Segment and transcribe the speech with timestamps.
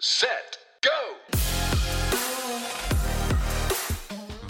[0.00, 0.98] set, go!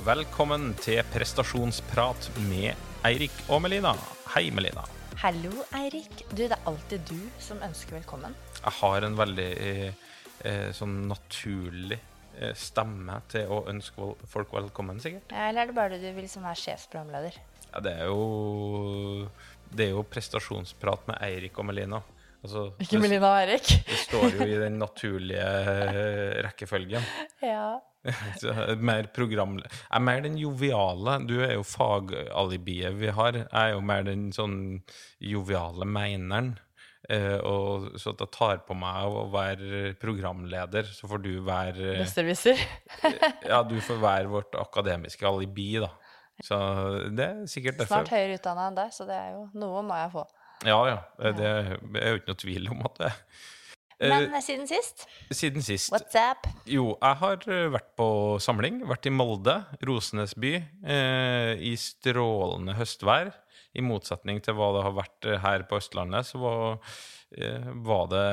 [0.06, 2.74] Velkommen til prestasjonsprat med
[3.06, 3.92] Eirik og Melina.
[4.34, 4.82] Hei, Melina.
[5.22, 6.24] Hallo, Eirik.
[6.32, 8.34] Du, det er alltid du som ønsker velkommen.
[8.58, 10.10] Jeg har en veldig eh,
[10.42, 12.00] eh, sånn naturlig
[12.38, 15.30] eh, stemme til å ønske folk velkommen, sikkert.
[15.30, 17.38] Ja, Eller er det bare du vil som er sjefsprogramleder?
[17.70, 19.28] Ja, det er jo
[19.70, 22.02] Det er jo prestasjonsprat med Eirik og Melina.
[22.44, 23.72] Altså, Ikke Melina og Erik.
[23.88, 27.06] det står jo i den naturlige eh, rekkefølgen.
[27.42, 27.78] Ja.
[28.40, 29.56] Så, mer program...
[29.62, 31.18] Jeg er mer den joviale.
[31.26, 33.40] Du er jo fagalibiet vi har.
[33.42, 34.60] Jeg er jo mer den sånn
[35.18, 36.54] joviale meineren.
[37.06, 42.00] Eh, og så at jeg tar på meg å være programleder, så får du være
[42.00, 42.58] Besserwisser.
[43.50, 45.92] Ja, du får være vårt akademiske alibi, da.
[46.44, 46.56] Så
[47.16, 48.02] det er sikkert derfor.
[48.02, 50.26] Snart høyere utdanna enn deg, så det er jo noe må jeg få.
[50.64, 50.96] Ja, ja.
[51.36, 51.50] Det
[52.00, 53.20] er jo ikke noe tvil om at det er.
[53.98, 56.44] Eh, Men siden sist, Siden sist what's up?
[56.68, 58.06] Jo, jeg har eh, vært på
[58.44, 58.82] samling.
[58.88, 59.54] Vært i Molde,
[59.88, 60.50] Rosenes by,
[60.84, 63.32] eh, i strålende høstvær.
[63.76, 66.76] I motsetning til hva det har vært eh, her på Østlandet, så var,
[67.40, 68.26] eh, var det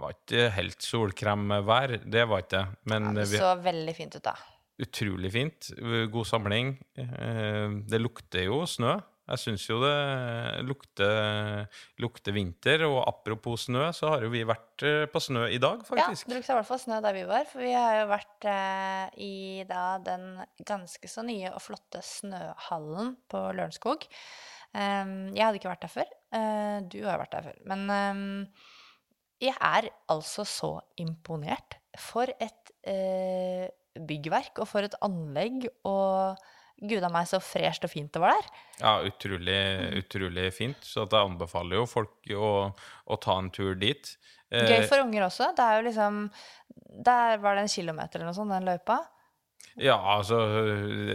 [0.00, 1.98] var ikke helt solkremvær.
[2.08, 2.64] Det var ikke det.
[2.92, 4.34] Men Det så vi veldig fint ut, da.
[4.80, 5.70] utrolig fint.
[6.12, 6.74] God samling.
[6.96, 8.96] Eh, Det lukter jo snø.
[9.28, 9.94] Jeg syns jo det
[10.64, 11.66] lukter,
[12.00, 12.84] lukter vinter.
[12.88, 16.26] Og apropos snø, så har jo vi vært eh, på snø i dag, faktisk.
[16.26, 18.48] Ja, det lukta i hvert fall snø der vi var, for vi har jo vært
[18.52, 19.34] eh, i
[19.68, 20.30] da den
[20.68, 24.08] ganske så nye og flotte snøhallen på Lørenskog.
[24.76, 26.10] Um, jeg hadde ikke vært der før.
[26.34, 27.60] Uh, du har vært der før.
[27.70, 28.22] Men um,
[29.40, 31.78] jeg er altså så imponert.
[31.98, 33.66] For et uh,
[34.08, 36.38] byggverk, og for et anlegg, og
[36.80, 38.48] gud a meg så fresht og fint det var der.
[38.80, 39.58] Ja, utrolig,
[39.98, 40.78] utrolig fint.
[40.86, 42.72] Så jeg anbefaler jo folk å,
[43.06, 44.12] å ta en tur dit.
[44.50, 45.50] Eh, Gøy for unger også.
[45.58, 46.20] Det er jo liksom
[47.04, 49.00] Der var det en kilometer eller noe sånt, den løypa.
[49.78, 50.38] Ja, altså,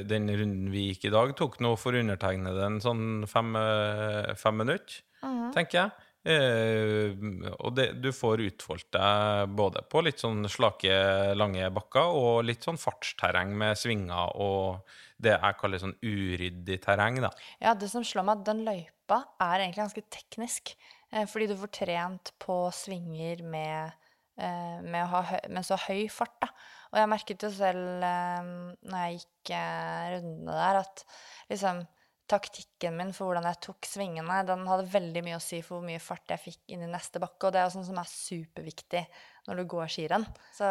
[0.07, 4.55] den runden vi gikk i dag, tok nå for undertegnede en sånn fem, eh, fem
[4.61, 5.51] minutter, Mhm.
[5.55, 5.91] tenker jeg.
[6.23, 7.11] Eh,
[7.59, 10.93] og det, du får utfoldt deg både på litt sånn slake,
[11.35, 17.19] lange bakker og litt sånn fartsterreng med svinger og det jeg kaller sånn uryddig terreng,
[17.23, 17.31] da.
[17.61, 20.75] Ja, det som slår meg, at den løypa er egentlig ganske teknisk.
[21.11, 23.93] Eh, fordi du får trent på svinger med,
[24.37, 26.51] eh, med, høy, med så høy fart, da.
[26.93, 28.49] Og jeg merket jo selv eh,
[28.85, 31.05] når jeg gikk eh, rundene der, at
[31.51, 31.83] liksom
[32.29, 35.87] taktikken min for hvordan jeg tok svingene, den hadde veldig mye å si for hvor
[35.87, 38.09] mye fart jeg fikk inn i neste bakke, og det er jo sånn som er
[38.09, 39.01] superviktig
[39.47, 40.25] når du går skirenn.
[40.55, 40.67] Så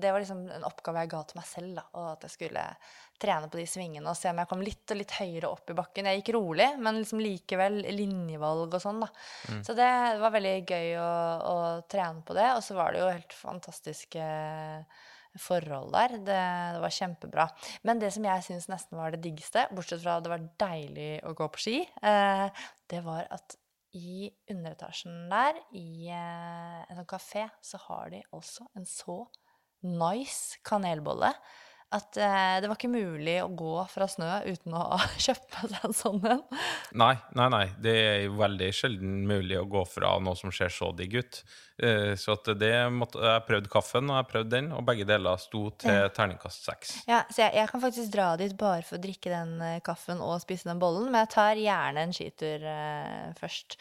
[0.00, 2.62] det var liksom en oppgave jeg ga til meg selv, da, og at jeg skulle
[3.20, 5.76] trene på de svingene og se om jeg kom litt og litt høyere opp i
[5.76, 6.08] bakken.
[6.08, 9.10] Jeg gikk rolig, men liksom likevel linjevalg og sånn, da.
[9.66, 9.90] Så det
[10.22, 11.10] var veldig gøy å,
[11.52, 14.30] å trene på det, og så var det jo helt fantastiske
[15.42, 16.16] forhold der.
[16.18, 16.40] Det,
[16.76, 17.46] det var kjempebra.
[17.88, 21.12] Men det som jeg syns nesten var det diggeste, bortsett fra at det var deilig
[21.26, 23.58] å gå på ski, eh, det var at
[23.96, 29.22] i underetasjen der, i eh, en sånn kafé, så har de også en så
[29.86, 31.30] nice kanelbolle
[31.94, 35.94] at eh, det var ikke mulig å gå fra snø uten å kjøpe seg en
[35.94, 36.40] sånn en.
[36.98, 37.66] Nei, nei, nei.
[37.78, 41.38] Det er jo veldig sjelden mulig å gå fra noe som ser så digg ut.
[41.78, 45.38] Eh, Så at det måtte, jeg prøvde kaffen, og jeg prøvde den, og begge deler
[45.38, 46.08] sto til Ja.
[46.08, 46.96] terningkast seks.
[47.06, 50.20] Ja, så jeg, jeg kan faktisk dra dit bare for å drikke den eh, kaffen
[50.24, 53.78] og spise den bollen, men jeg tar gjerne en skitur eh, først.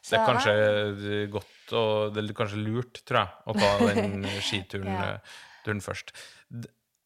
[0.00, 4.22] Så, Det er kanskje godt og det er kanskje lurt, tror jeg, å ta den
[4.40, 5.08] skituren Ja.
[5.18, 6.14] eh, først.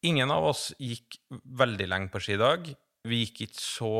[0.05, 2.71] Ingen av oss gikk veldig lenge på skidag.
[3.05, 3.95] Vi gikk ikke så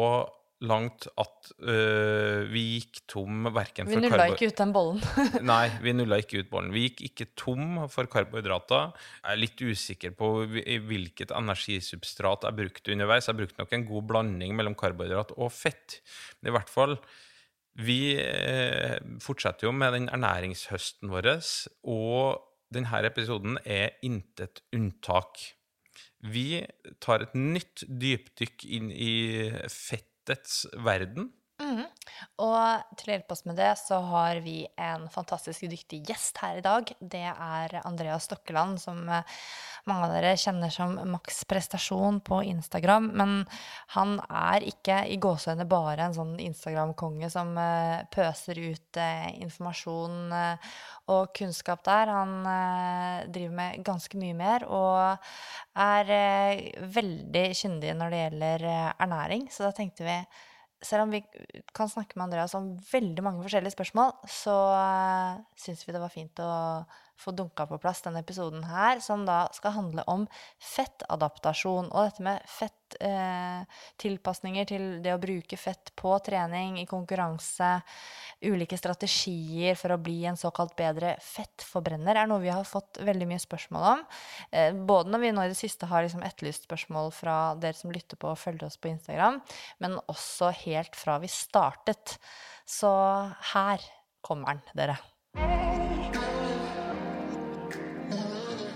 [0.63, 5.01] langt at øh, vi gikk tom verken Vi for nulla ikke ut den bollen.
[5.51, 6.71] Nei, vi nulla ikke ut bollen.
[6.75, 8.95] Vi gikk ikke tom for karbohydrater.
[9.19, 13.29] Jeg er litt usikker på hvilket energisubstrat jeg brukte underveis.
[13.29, 15.99] Jeg brukte nok en god blanding mellom karbohydrat og fett.
[16.39, 16.99] Men i hvert fall
[17.75, 21.33] Vi eh, fortsetter jo med den ernæringshøsten vår,
[21.83, 25.41] og denne episoden er intet unntak.
[26.25, 26.63] Vi
[27.03, 29.13] tar et nytt dypdykk inn i
[29.71, 31.29] fettets verden.
[32.41, 36.59] Og til å hjelpe oss med det, så har vi en fantastisk dyktig gjest her
[36.59, 36.89] i dag.
[36.99, 39.35] Det er Andreas Stokkeland, som eh,
[39.89, 43.11] mange av dere kjenner som Maks Prestasjon på Instagram.
[43.15, 43.35] Men
[43.95, 50.33] han er ikke i gåseøyne bare en sånn Instagram-konge som eh, pøser ut eh, informasjon
[51.11, 52.09] og kunnskap der.
[52.11, 52.35] Han
[53.29, 55.29] driver med ganske mye mer og
[55.77, 56.09] er
[56.95, 58.67] veldig kyndig når det gjelder
[58.97, 59.47] ernæring.
[59.53, 60.17] Så da tenkte vi
[60.85, 61.21] selv om vi
[61.75, 66.13] kan snakke med Andreas om veldig mange forskjellige spørsmål, så uh, syns vi det var
[66.13, 66.51] fint å
[67.17, 70.27] få dunka på plass denne episoden her, som da skal handle om
[70.61, 71.91] fettadaptasjon.
[71.91, 77.71] Og dette med fettilpasninger eh, til det å bruke fett på trening, i konkurranse,
[78.45, 83.27] ulike strategier for å bli en såkalt bedre fettforbrenner, er noe vi har fått veldig
[83.31, 83.99] mye spørsmål om.
[84.51, 87.93] Eh, både når vi nå i det siste har liksom etterlyst spørsmål fra dere som
[87.95, 89.35] lytter på og følger oss på Instagram,
[89.83, 92.05] men også helt fra vi startet.
[92.65, 92.91] Så
[93.53, 93.79] her
[94.25, 95.84] kommer den, dere.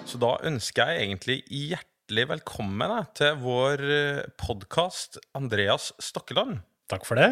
[0.09, 6.63] Så da ønsker jeg egentlig hjertelig velkommen til vår eh, podkast, Andreas Stokkeland.
[6.89, 7.27] Takk for det.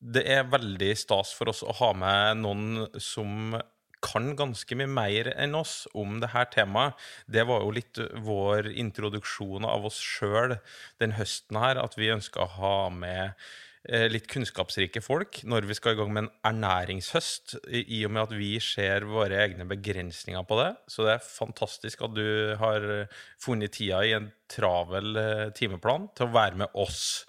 [0.00, 3.58] Det er veldig stas for oss å ha med noen som
[4.02, 6.96] kan ganske mye mer enn oss om det her temaet.
[7.28, 10.56] Det var jo litt vår introduksjon av oss sjøl
[11.02, 15.74] den høsten her, at vi ønska å ha med Eh, litt kunnskapsrike folk når vi
[15.74, 20.44] skal i gang med en ernæringshøst, i og med at vi ser våre egne begrensninger
[20.46, 20.68] på det.
[20.86, 26.06] Så det er fantastisk at du har eh, funnet tida i en travel eh, timeplan
[26.14, 27.24] til å være med oss.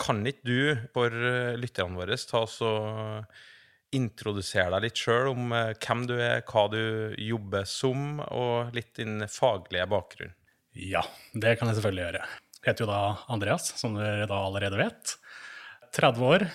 [0.00, 1.12] Kan ikke du, for
[1.60, 3.26] lytterne våre, ta oss og
[3.92, 9.20] introdusere deg litt sjøl om hvem du er, hva du jobber som, og litt din
[9.28, 10.32] faglige bakgrunn?
[10.72, 11.04] Ja,
[11.36, 12.24] det kan jeg selvfølgelig gjøre.
[12.62, 13.02] Jeg heter jo da
[13.34, 15.16] Andreas, som dere da allerede vet.
[15.92, 16.46] 30 år.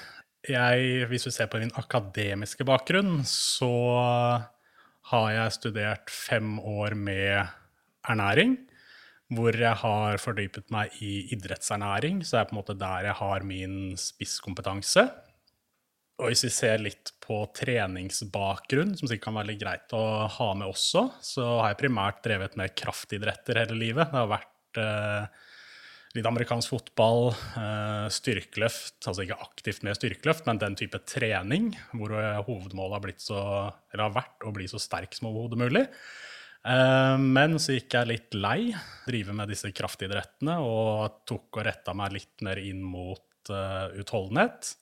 [0.48, 3.74] Jeg, hvis vi ser på min akademiske bakgrunn, så
[5.12, 7.46] har jeg studert fem år med
[8.08, 8.58] ernæring.
[9.28, 13.20] Hvor jeg har fordypet meg i idrettsernæring, så det er på en måte der jeg
[13.20, 15.04] har min spisskompetanse.
[16.18, 20.48] Og hvis vi ser litt på treningsbakgrunn, som sikkert kan være litt greit å ha
[20.58, 24.08] med også, så har jeg primært drevet med kraftidretter hele livet.
[24.10, 25.44] Det har vært eh,
[26.18, 32.16] litt amerikansk fotball, eh, styrkeløft, altså ikke aktivt med styrkeløft, men den type trening hvor
[32.48, 33.44] hovedmålet har, så,
[33.94, 35.86] har vært å bli så sterk som overhodet mulig.
[36.68, 38.74] Eh, men så gikk jeg litt lei,
[39.08, 44.74] drive med disse kraftidrettene, og tok og retta meg litt mer inn mot utholdenhet.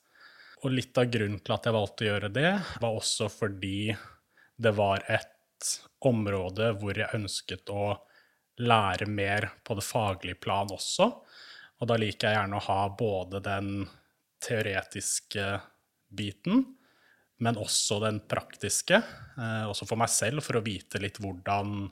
[0.64, 2.50] Og litt av grunnen til at jeg valgte å gjøre det,
[2.82, 3.92] var også fordi
[4.56, 5.30] det var et
[6.06, 7.92] område hvor jeg ønsket å
[8.62, 11.10] lære mer på det faglige plan også.
[11.80, 13.70] Og da liker jeg gjerne å ha både den
[14.42, 15.46] teoretiske
[16.16, 16.64] biten,
[17.42, 19.00] men også den praktiske.
[19.36, 21.88] Eh, også for meg selv, for å vite litt hvordan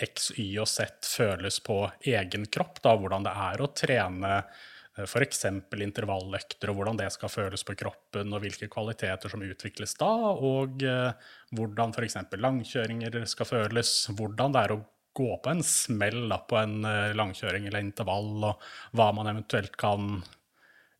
[0.00, 2.78] X, Y og Z føles på egen kropp.
[2.84, 5.44] Da, hvordan det er å trene eh, f.eks.
[5.74, 10.86] intervalløkter, og hvordan det skal føles på kroppen, og hvilke kvaliteter som utvikles da, og
[10.86, 12.20] eh, hvordan f.eks.
[12.38, 14.82] langkjøringer skal føles, hvordan det er å
[15.16, 19.76] gå på en smell da, på en uh, langkjøring eller intervall, og hva man eventuelt
[19.80, 20.20] kan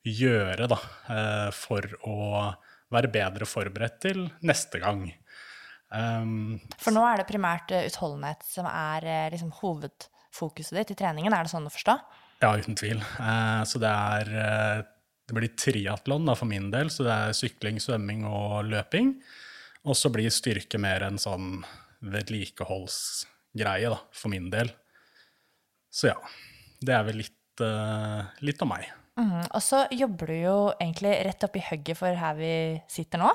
[0.06, 0.78] gjøre da,
[1.10, 2.20] uh, for å
[2.90, 5.06] være bedre forberedt til neste gang.
[5.90, 11.34] Um, for nå er det primært uh, utholdenhet som er liksom, hovedfokuset ditt i treningen,
[11.34, 11.98] er det sånn å forstå?
[12.40, 13.02] Ja, uten tvil.
[13.68, 14.28] så det er
[15.28, 19.12] Det blir triatlon for min del, så det er sykling, svømming og løping.
[19.84, 21.60] Og så blir styrke mer en sånn
[22.00, 22.96] vedlikeholds
[23.56, 24.70] greie, da, for min del.
[25.91, 26.17] Så ja.
[26.81, 28.88] Det er vel litt, uh, litt av meg.
[29.20, 32.52] Mm, og så jobber du jo egentlig rett oppi hugget for her vi
[32.88, 33.31] sitter nå.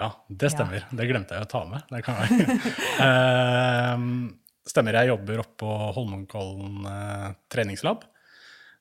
[0.00, 0.80] Ja, det stemmer.
[0.80, 0.96] Ja.
[0.96, 1.84] Det glemte jeg å ta med.
[1.92, 2.56] Det kan jeg.
[3.04, 4.06] uh,
[4.72, 4.98] stemmer.
[4.98, 8.08] Jeg jobber oppå Holmenkollen uh, treningslab,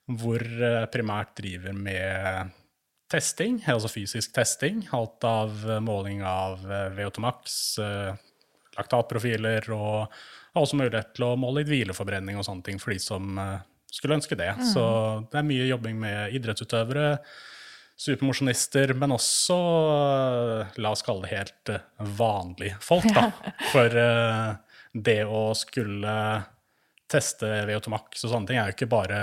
[0.09, 2.55] hvor jeg primært driver med
[3.11, 4.81] testing, altså fysisk testing.
[4.95, 6.63] Alt av måling av
[6.95, 7.59] VO2 max,
[8.77, 10.15] laktatprofiler, og
[10.53, 13.59] har også mulighet til å måle litt hvileforbrenning og sånne ting for de som uh,
[13.91, 14.51] skulle ønske det.
[14.57, 14.65] Mm.
[14.71, 14.83] Så
[15.31, 17.11] det er mye jobbing med idrettsutøvere,
[17.99, 21.83] supermosjonister, men også, uh, la oss kalle det helt uh,
[22.19, 23.29] vanlige folk, da.
[23.73, 23.99] For
[24.89, 26.15] det å skulle
[27.09, 29.19] teste VO2 max og sånne ting er jo ikke bare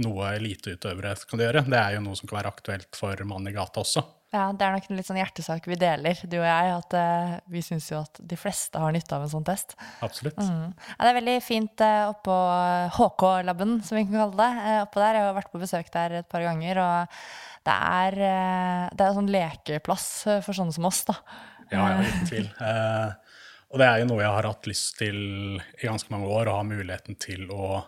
[0.00, 1.64] noe eliteutøvere kan gjøre.
[1.68, 4.04] Det er jo noe som kan være aktuelt for mann i gata også.
[4.30, 6.74] Ja, det er nok en litt sånn hjertesak vi deler, du og jeg.
[6.76, 9.74] At uh, vi syns jo at de fleste har nytte av en sånn test.
[10.06, 10.38] Absolutt.
[10.38, 10.68] Mm.
[10.70, 12.36] Ja, det er veldig fint uh, oppå
[12.94, 14.50] HK-laben, som vi kan kalle det.
[14.62, 15.18] Uh, oppå der.
[15.18, 17.18] Jeg har vært på besøk der et par ganger, og
[17.66, 18.18] det er,
[18.94, 20.06] det er en sånn lekeplass
[20.46, 21.18] for sånne som oss, da.
[21.74, 22.46] Ja, ja uten tvil.
[23.68, 25.18] og det er jo noe jeg har hatt lyst til
[25.60, 27.82] i ganske mange år, å ha muligheten til å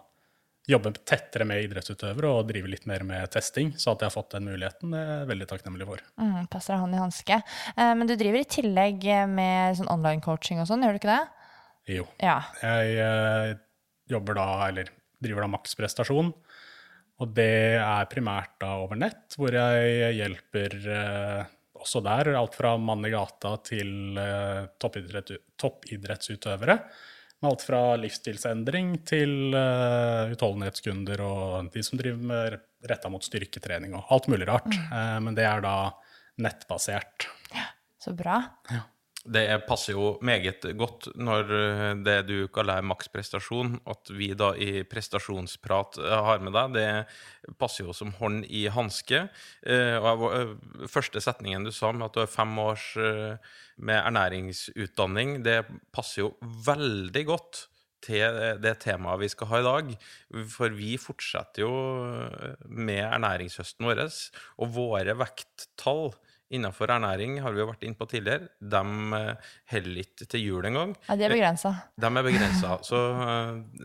[0.69, 3.73] jobbe tettere med idrettsutøvere og drive litt mer med testing.
[3.75, 6.03] Så at jeg har fått den muligheten, er jeg veldig takknemlig for.
[6.23, 7.39] Mm, passer hånd i hanske.
[7.75, 11.15] Eh, men du driver i tillegg med sånn online coaching og sånn, gjør du ikke
[11.17, 11.23] det?
[11.99, 12.07] Jo.
[12.23, 12.39] Ja.
[12.63, 13.55] Jeg eh,
[14.13, 14.93] jobber da, eller
[15.23, 16.31] driver da maksprestasjon.
[17.23, 21.51] Og det er primært da over nett, hvor jeg hjelper eh,
[21.83, 24.15] også der alt fra mann i gata til
[24.83, 26.79] toppidrett, toppidrettsutøvere.
[27.43, 33.97] Med alt fra livsstilsendring til uh, utholdenhetskunder og de som driver med retta mot styrketrening
[33.99, 34.71] og alt mulig rart.
[34.71, 34.93] Mm.
[34.95, 35.77] Uh, men det er da
[36.43, 37.27] nettbasert.
[37.51, 37.67] Ja,
[38.03, 38.39] så bra.
[38.71, 38.85] Ja.
[39.23, 44.83] Det passer jo meget godt når eh, det du kaller maksprestasjon, at vi da i
[44.83, 49.29] prestasjonsprat har med deg, det passer jo som hånd i hanske.
[50.91, 55.61] Første setningen du sa med at du har fem års med ernæringsutdanning, det
[55.95, 56.33] passer jo
[56.67, 57.67] veldig godt
[58.03, 59.95] til det temaet vi skal ha i dag.
[60.51, 61.73] For vi fortsetter jo
[62.67, 64.05] med ernæringshøsten vår,
[64.59, 66.11] og våre vekttall
[66.53, 68.83] innenfor ernæring har vi jo vært inne på tidligere, de
[69.73, 70.95] heller ikke til jul engang.
[71.09, 71.75] Ja, de er begrensa.
[71.97, 72.79] De er begrensa.
[72.87, 73.01] Så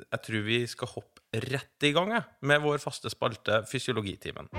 [0.03, 2.13] jeg tror vi skal hoppe rett i gang
[2.47, 4.49] med vår faste spalte Fysiologitimen.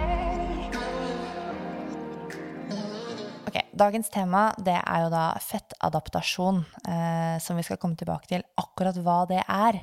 [3.48, 8.44] Ok, Dagens tema det er jo da fettadaptasjon, eh, som vi skal komme tilbake til
[8.60, 9.80] akkurat hva det er.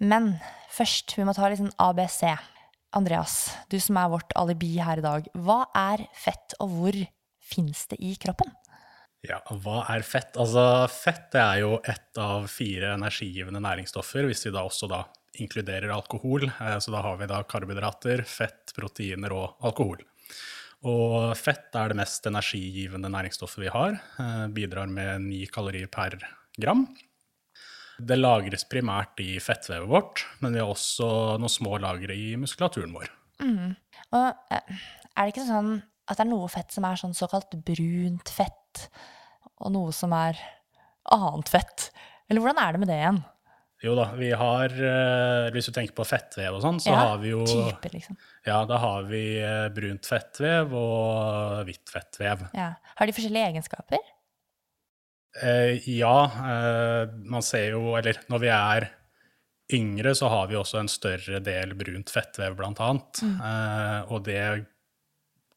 [0.00, 0.34] Men
[0.72, 2.24] først, vi må ta litt sånn ABC.
[2.94, 5.28] Andreas, du som er vårt alibi her i dag.
[5.34, 6.98] Hva er fett, og hvor
[7.54, 8.52] fins det i kroppen?
[9.24, 10.36] Ja, hva er fett?
[10.36, 15.04] Altså, fett er jo ett av fire energigivende næringsstoffer, hvis vi da også da
[15.40, 16.44] inkluderer alkohol.
[16.50, 20.04] Eh, så da har vi da karbohydrater, fett, proteiner og alkohol.
[20.84, 23.96] Og fett er det mest energigivende næringsstoffet vi har.
[24.20, 26.18] Eh, bidrar med ni kalorier per
[26.60, 26.84] gram.
[27.94, 32.92] Det lagres primært i fettvevet vårt, men vi har også noen små lagre i muskulaturen
[32.92, 33.08] vår.
[33.40, 33.74] Mm.
[34.18, 34.78] Og eh,
[35.14, 38.88] er det ikke sånn at det er noe fett som er sånn såkalt brunt fett,
[39.62, 40.40] og noe som er
[41.14, 41.88] annet fett?
[42.28, 43.22] Eller hvordan er det med det igjen?
[43.84, 47.18] Jo da, vi har eh, Hvis du tenker på fettvev og sånn, så ja, har
[47.20, 48.16] vi jo type, liksom.
[48.46, 52.46] Ja, da har vi eh, brunt fettvev og hvitt fettvev.
[52.56, 52.70] Ja.
[52.96, 54.00] Har de forskjellige egenskaper?
[55.42, 58.86] Eh, ja, eh, man ser jo Eller når vi er
[59.74, 63.22] yngre, så har vi også en større del brunt fettvev, blant annet.
[63.24, 63.36] Mm.
[63.48, 64.42] Eh, og det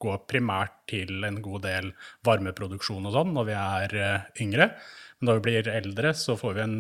[0.01, 1.92] går primært til en god del
[2.27, 4.70] varmeproduksjon og sånn når vi er eh, yngre.
[5.18, 6.77] Men når vi blir eldre, så får vi en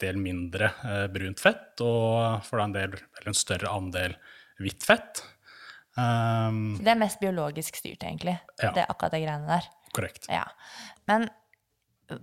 [0.00, 2.96] del mindre eh, brunt fett, og får da en, del,
[3.26, 4.16] en større andel
[4.60, 5.24] hvitt fett.
[5.98, 8.70] Um, det er mest biologisk styrt, egentlig, ja.
[8.76, 9.68] det akkurat det greiene der.
[9.90, 10.28] Korrekt.
[10.30, 10.46] Ja.
[11.10, 11.26] Men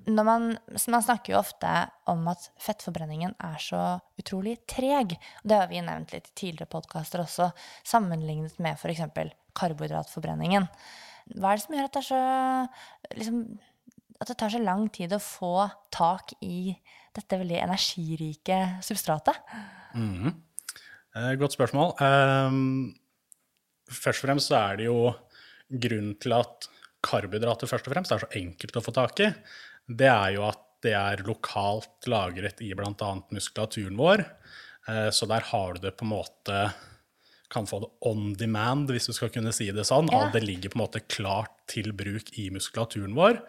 [0.07, 1.73] man, man, snakker jo ofte
[2.09, 3.81] om at fettforbrenningen er så
[4.19, 5.17] utrolig treg.
[5.43, 7.51] Det har vi nevnt litt i tidligere podkaster også,
[7.87, 9.05] sammenlignet med f.eks.
[9.57, 10.67] karbohydratforbrenningen.
[11.35, 12.19] Hva er det som gjør at det, så,
[13.17, 13.41] liksom,
[14.21, 15.53] at det tar så lang tid å få
[15.93, 16.75] tak i
[17.17, 19.39] dette veldig energirike substratet?
[19.97, 20.31] Mm.
[21.17, 21.95] Eh, godt spørsmål.
[21.99, 22.93] Um,
[23.89, 24.99] først og fremst så er det jo
[25.67, 26.69] grunnen til at
[27.07, 29.31] karbohydrater først og fremst er så enkelt å få tak i.
[29.87, 33.11] Det er jo at det er lokalt lagret i bl.a.
[33.33, 34.23] muskulaturen vår.
[34.87, 36.59] Eh, så der har du det på en måte
[37.53, 40.09] Kan få det on demand, hvis du skal kunne si det sånn.
[40.11, 40.27] Ja.
[40.33, 43.41] Det ligger på en måte klart til bruk i muskulaturen vår.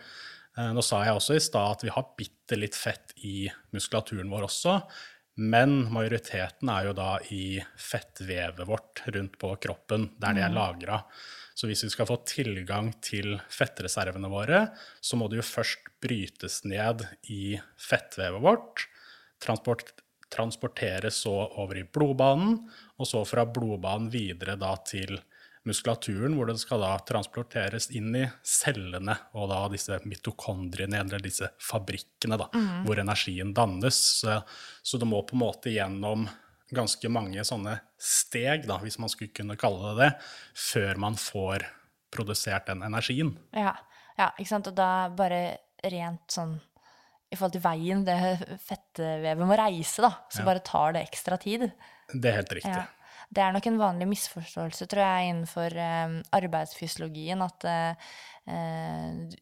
[0.58, 4.30] Eh, nå sa jeg også i stad at vi har bitte litt fett i muskulaturen
[4.30, 4.80] vår også.
[5.38, 10.56] Men majoriteten er jo da i fettvevet vårt rundt på kroppen, der det er mm.
[10.56, 11.02] lagra.
[11.58, 14.64] Så hvis vi skal få tilgang til fettreservene våre,
[15.02, 18.84] så må det jo først brytes ned i fettvevet vårt.
[19.42, 19.92] Transport,
[20.34, 22.60] transporteres så over i blodbanen,
[22.98, 25.18] og så fra blodbanen videre da til
[25.68, 31.50] muskulaturen, hvor det skal da transporteres inn i cellene og da disse mitokondriene, eller disse
[31.62, 32.84] fabrikkene, da, mm.
[32.86, 33.98] hvor energien dannes.
[34.22, 34.38] Så,
[34.82, 36.28] så, det må på en måte gjennom
[36.74, 40.10] ganske mange sånne steg, da, hvis man skulle kunne kalle det det,
[40.68, 41.66] før man får
[42.14, 43.34] produsert den energien.
[43.56, 43.74] Ja,
[44.18, 44.70] ja ikke sant.
[44.70, 45.42] Og da bare
[45.84, 46.56] rent sånn
[47.28, 48.18] i forhold til veien det
[48.64, 50.46] fettvevet må reise, da, så ja.
[50.48, 51.68] bare tar det ekstra tid.
[52.14, 52.72] Det er helt riktig.
[52.72, 52.86] Ja.
[53.28, 58.14] Det er nok en vanlig misforståelse, tror jeg, innenfor eh, arbeidsfysiologien at eh,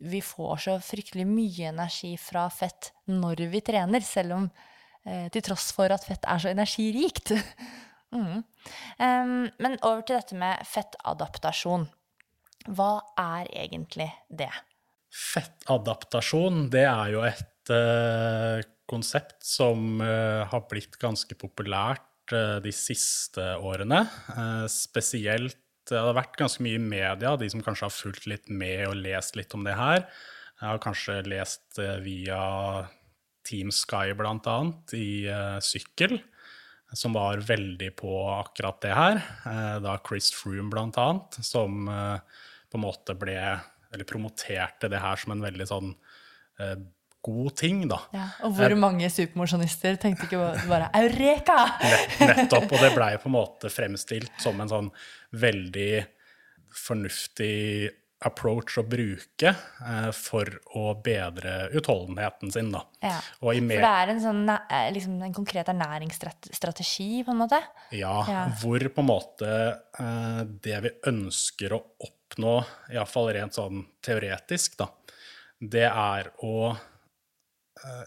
[0.03, 4.49] vi får så fryktelig mye energi fra fett når vi trener, selv om
[5.07, 7.37] eh, til tross for at fett er så energirikt.
[8.17, 8.43] mm.
[8.99, 11.87] um, men over til dette med fettadaptasjon.
[12.67, 14.51] Hva er egentlig det?
[15.15, 22.73] Fettadaptasjon, det er jo et uh, konsept som uh, har blitt ganske populært Eh, de
[22.75, 24.03] siste årene.
[24.35, 28.49] Eh, spesielt Det har vært ganske mye i media, de som kanskje har fulgt litt
[28.51, 30.01] med og lest litt om det her.
[30.59, 32.89] Jeg har kanskje lest via
[33.47, 34.57] Team Sky bl.a.
[34.99, 36.17] i uh, sykkel,
[36.91, 39.23] som var veldig på akkurat det her.
[39.79, 41.07] Da Chris Froome bl.a.,
[41.39, 42.19] som uh,
[42.67, 45.93] på en måte ble eller promoterte det her som en veldig sånn
[46.61, 46.77] eh,
[47.27, 47.99] god ting, da.
[48.15, 50.41] Ja, og hvor mange supermosjonister tenkte ikke
[50.71, 51.59] bare 'eureka'?
[51.83, 52.71] Nett, nettopp.
[52.73, 54.91] Og det blei på en måte fremstilt som en sånn
[55.35, 55.93] veldig
[56.87, 57.91] fornuftig
[58.25, 62.81] approach å bruke eh, for å bedre utholdenheten sin, da.
[63.05, 63.19] Ja.
[63.43, 67.61] For det er en sånn eh, liksom en konkret ernæringsstrategi, på en måte?
[67.93, 68.47] ja, Ja.
[68.61, 69.51] hvor på en måte
[70.01, 72.57] eh, det vi ønsker å oppnå,
[72.95, 74.89] iallfall rent sånn teoretisk, da,
[75.61, 76.73] det er å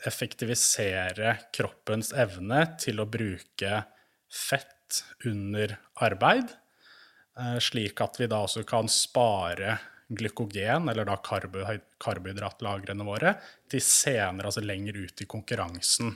[0.09, 3.83] effektivisere kroppens evne til å bruke
[4.29, 6.49] fett under arbeid,
[7.37, 9.77] eh, slik at vi da også kan spare
[10.09, 13.35] glykogen, eller da karbohydratlagrene våre,
[13.69, 16.15] til senere, altså lenger ut i konkurransen.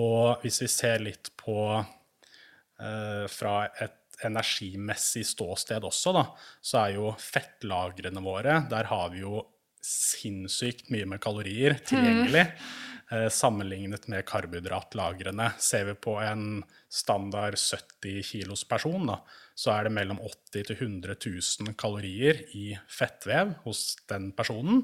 [0.00, 6.24] Og hvis vi ser litt på eh, fra et energimessig ståsted også, da,
[6.62, 9.42] så er jo fettlagrene våre Der har vi jo
[9.86, 12.46] sinnssykt mye med kalorier tilgjengelig.
[12.52, 13.28] Mm.
[13.28, 15.50] sammenlignet med karbohydratlagrene.
[15.60, 19.18] Ser vi på en standard 70 kilos person, da,
[19.52, 21.18] så er det mellom 80 til 100
[21.66, 24.80] 000 kalorier i fettvev hos den personen,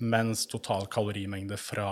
[0.00, 1.90] mens total kalorimengde fra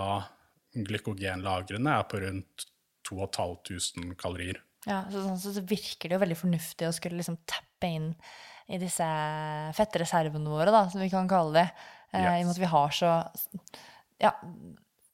[0.73, 2.67] glykogenlagrene er på rundt
[3.07, 4.61] 2500 kalorier.
[4.87, 8.11] Ja, så sånn så, så virker det jo veldig fornuftig å skulle liksom tappe inn
[8.67, 9.05] i disse
[9.77, 11.67] fettreservene våre, da, som vi kan kalle det.
[12.13, 13.13] Eh, I og med at vi har så
[14.21, 14.33] ja,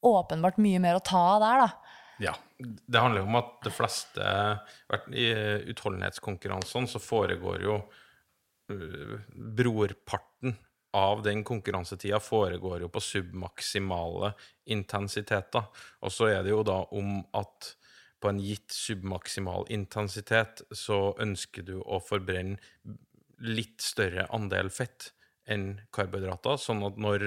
[0.04, 1.94] åpenbart mye mer å ta av der, da.
[2.22, 2.34] Ja.
[2.58, 4.26] Det handler jo om at de fleste
[5.18, 5.24] I
[5.72, 7.80] utholdenhetskonkurransene så foregår jo
[8.70, 9.16] øh,
[9.58, 10.54] Brorparten
[10.94, 14.30] av den konkurransetida foregår jo på submaksimale
[14.70, 15.66] intensiteter.
[16.06, 17.72] Og så er det jo da om at
[18.22, 22.62] på en gitt submaksimal intensitet så ønsker du å forbrenne
[23.42, 25.10] litt større andel fett
[25.50, 27.26] enn karbohydrater, sånn at når,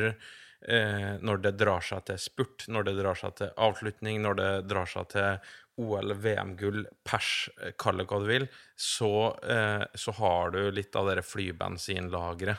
[0.67, 4.51] eh, når det drar seg til spurt, når det drar seg til avslutning, når det
[4.71, 9.11] drar seg til OL, VM-gull, pers, eh, kall det hva du vil, så,
[9.43, 12.57] eh, så har du litt av det flybensinlageret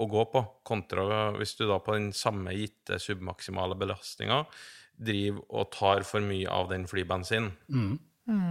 [0.00, 4.40] å gå på, kontra hvis du da på den samme gitte submaksimale belastninga
[4.94, 7.52] driver og tar for mye av den flybensinen.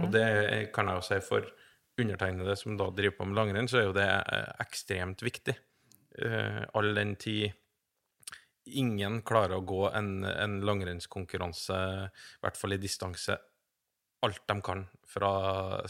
[0.04, 1.46] Og det kan jeg jo si for
[2.00, 5.54] undertegnede som da driver på med langrenn, så er jo det eh, ekstremt viktig.
[6.22, 7.52] Eh, all den tid
[8.64, 13.36] ingen klarer å gå en, en langrennskonkurranse, i hvert fall i distanse,
[14.24, 15.32] alt de kan fra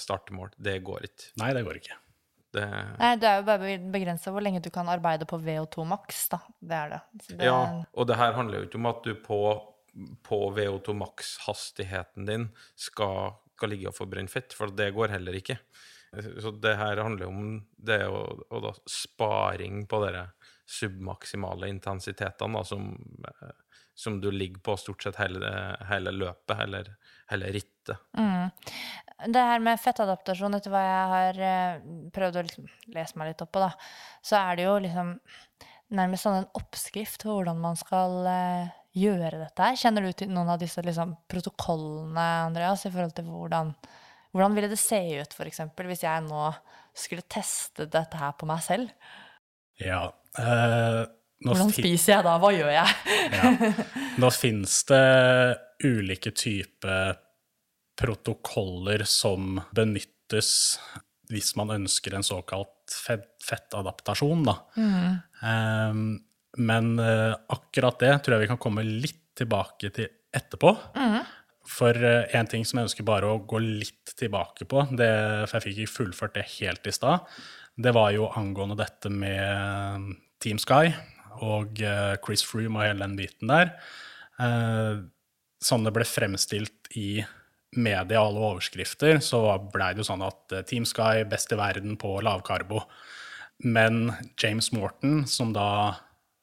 [0.00, 0.50] start til mål.
[0.56, 1.28] Det går ikke.
[1.42, 2.00] Nei, det går ikke.
[2.54, 2.64] Det,
[3.00, 6.40] Nei, Du er jo bare begrensa hvor lenge du kan arbeide på VO2 maks, da.
[6.58, 7.00] Det er det.
[7.22, 7.60] Så det Ja,
[7.92, 9.40] og det her handler jo ikke om at du på,
[10.26, 15.58] på VO2 maks-hastigheten din skal, skal ligge og forbrenne fett, for det går heller ikke.
[16.42, 20.24] Så det her handler om det å, å da sparing på de
[20.66, 22.90] submaksimale intensitetene, da, som,
[23.94, 25.50] som du ligger på stort sett hele,
[25.90, 26.94] hele løpet, eller
[27.30, 28.00] hele rittet.
[29.28, 31.82] Det her med fettadaptasjon, etter hva jeg har eh,
[32.14, 33.70] prøvd å liksom lese meg litt opp på, da,
[34.24, 35.12] så er det jo liksom
[35.94, 39.78] nærmest sånn en oppskrift på hvordan man skal eh, gjøre dette her.
[39.78, 43.74] Kjenner du til noen av disse liksom, protokollene, Andreas, i forhold til hvordan
[44.34, 46.48] hvordan ville det se ut, for eksempel, hvis jeg nå
[46.94, 48.90] skulle teste dette her på meg selv?
[49.82, 50.08] Ja.
[50.38, 51.04] eh,
[51.44, 52.34] Hvordan spiser jeg da?
[52.42, 53.18] Hva gjør jeg?
[53.34, 53.72] Ja.
[54.22, 55.00] Nå fins det
[55.84, 57.16] ulike typer
[57.98, 60.52] protokoller som benyttes
[61.30, 62.94] hvis man ønsker en såkalt
[63.44, 64.54] fettadaptasjon, da.
[64.78, 66.00] Eh,
[66.64, 70.70] men eh, akkurat det tror jeg vi kan komme litt tilbake til etterpå.
[71.68, 75.10] For eh, en ting som jeg ønsker bare å gå litt tilbake på, det,
[75.48, 77.24] for jeg fikk ikke fullført det helt i stad,
[77.80, 80.12] det var jo angående dette med
[80.44, 80.92] Team Sky
[81.42, 83.74] og eh, Chris Froome og hele den biten der.
[84.38, 85.02] Eh,
[85.64, 87.22] Sånn det ble fremstilt i
[87.74, 89.40] media og alle overskrifter, så
[89.72, 92.82] blei det jo sånn at eh, Team Sky best i verden på lavkarbo.
[93.64, 95.68] Men James Morton, som da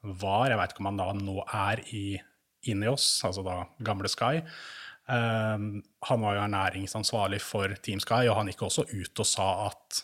[0.01, 2.05] var, jeg veit ikke om han da nå er i
[2.71, 4.41] Ineos, altså da gamle Sky,
[5.09, 5.65] eh,
[6.09, 10.01] han var jo ernæringsansvarlig for Team Sky, og han gikk også ut og sa at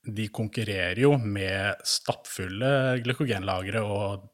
[0.00, 4.28] de konkurrerer jo med stappfulle glykogenlagre, og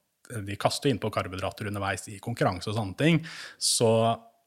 [0.46, 3.20] de kaster inn på karbohydrater underveis i konkurranse og sånne ting.
[3.59, 3.90] Så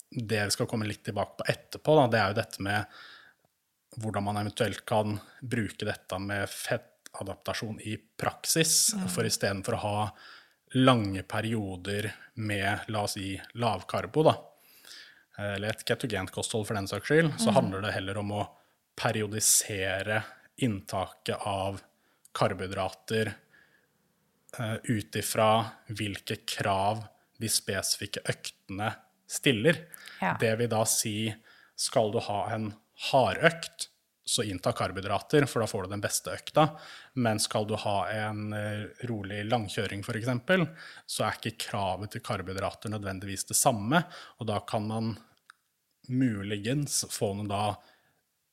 [0.10, 3.00] det vi skal komme litt tilbake på etterpå, da, det er jo dette med
[4.00, 10.04] hvordan man eventuelt kan bruke dette med fettadaptasjon i praksis, for istedenfor å ha
[10.78, 12.12] lange perioder
[12.46, 14.36] med, la oss si, lavkarbo, da,
[15.56, 18.46] eller et ketogent kosthold for den saks skyld, så handler det heller om å
[19.00, 20.24] periodisere
[20.60, 21.80] inntaket av
[22.36, 23.32] karbohydrater
[24.60, 25.52] uh, ut ifra
[25.88, 27.06] hvilke krav
[27.40, 28.92] de spesifikke øktene
[29.30, 29.86] stiller.
[30.20, 30.36] Ja.
[30.40, 31.32] Det vil da si
[31.80, 32.74] skal du ha en
[33.12, 33.88] hardøkt,
[34.30, 36.68] så innta karbohydrater, for da får du den beste økta.
[37.18, 40.30] Men skal du ha en eh, rolig langkjøring, f.eks.,
[41.10, 44.04] så er ikke kravet til karbohydrater nødvendigvis det samme.
[44.38, 45.16] Og da kan man
[46.10, 47.64] muligens få noen da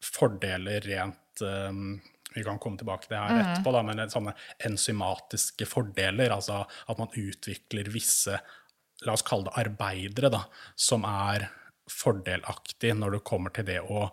[0.05, 1.97] fordeler rent um,
[2.35, 4.35] Vi kan komme tilbake til det her etterpå, da, men sånne
[4.69, 6.35] enzymatiske fordeler.
[6.35, 8.37] Altså at man utvikler visse
[9.05, 10.42] la oss kalle det arbeidere, da,
[10.77, 11.49] som er
[11.90, 14.09] fordelaktig når det kommer til det å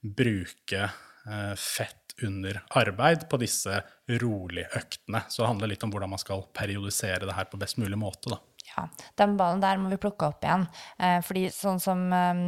[0.00, 5.22] bruke eh, fett under arbeid på disse roligøktene.
[5.28, 8.32] Så det handler litt om hvordan man skal periodisere det her på best mulig måte.
[8.32, 8.40] Da.
[8.72, 8.88] Ja,
[9.20, 10.66] den ballen der må vi plukke opp igjen.
[10.98, 12.42] Eh, fordi sånn som eh,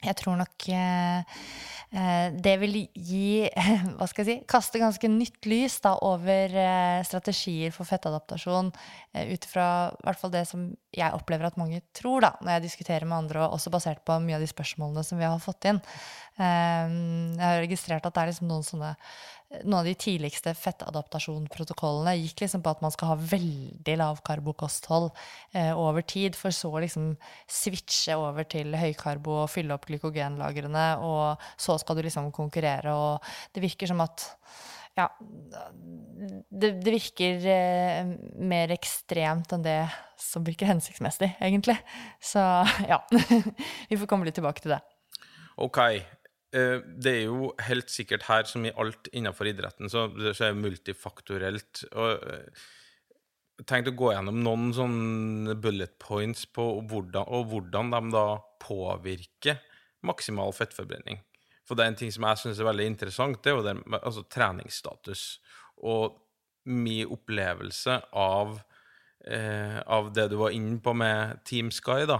[0.00, 1.40] Jeg tror nok eh,
[1.90, 3.48] eh det vil gi
[3.98, 8.70] Hva skal jeg si Kaste ganske nytt lys da over eh, strategier for fettadaptasjon
[9.10, 9.66] ut fra
[10.04, 13.42] hvert fall det som jeg opplever at mange tror, da, når jeg diskuterer med andre,
[13.42, 15.80] og også basert på mye av de spørsmålene som vi har fått inn.
[16.38, 18.92] jeg har registrert at det er liksom noen sånne
[19.50, 25.08] noen av de tidligste fettadaptasjonprotokollene gikk liksom på at man skal ha veldig lavkarbokosthold
[25.58, 27.12] eh, over tid, for så å liksom
[27.50, 33.32] switche over til høykarbo og fylle opp glykogenlagrene, og så skal du liksom konkurrere, og
[33.54, 34.28] det virker som at
[34.98, 35.06] ja,
[36.50, 39.80] det, det virker eh, mer ekstremt enn det
[40.20, 41.78] som virker hensiktsmessig, egentlig.
[42.22, 42.42] Så
[42.86, 43.02] ja,
[43.90, 44.82] vi får komme litt tilbake til det.
[45.60, 45.80] OK.
[46.56, 50.58] Eh, det er jo helt sikkert her, som i alt innenfor idretten, så, det er
[50.58, 51.84] multifaktorelt.
[51.92, 52.68] og eh,
[53.68, 58.24] tenkt å gå gjennom noen sånne bullet points på hvordan, og hvordan de da
[58.62, 59.60] påvirker
[60.06, 61.20] maksimal fettforbrenning.
[61.68, 63.76] For det er en ting som jeg syns er veldig interessant, det er jo det,
[64.00, 65.24] altså, treningsstatus.
[65.86, 66.16] Og
[66.70, 68.56] min opplevelse av,
[69.24, 72.18] eh, av det du var inne på med Team Sky, da,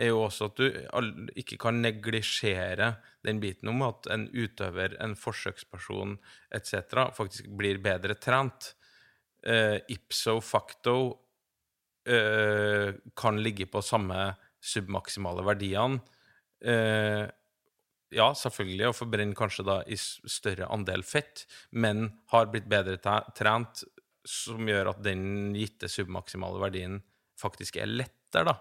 [0.00, 2.94] er jo også at du ikke kan neglisjere
[3.26, 6.16] den biten om at en utøver, en forsøksperson
[6.56, 8.74] etc., faktisk blir bedre trent.
[9.40, 10.94] Uh, ipso facto
[12.08, 16.00] uh, kan ligge på samme submaksimale verdiene.
[16.60, 17.24] Uh,
[18.10, 22.98] ja, selvfølgelig, og forbrenner kanskje da i større andel fett, men har blitt bedre
[23.36, 23.84] trent,
[24.26, 26.98] som gjør at den gitte submaksimale verdien
[27.40, 28.58] faktisk er lettere, da.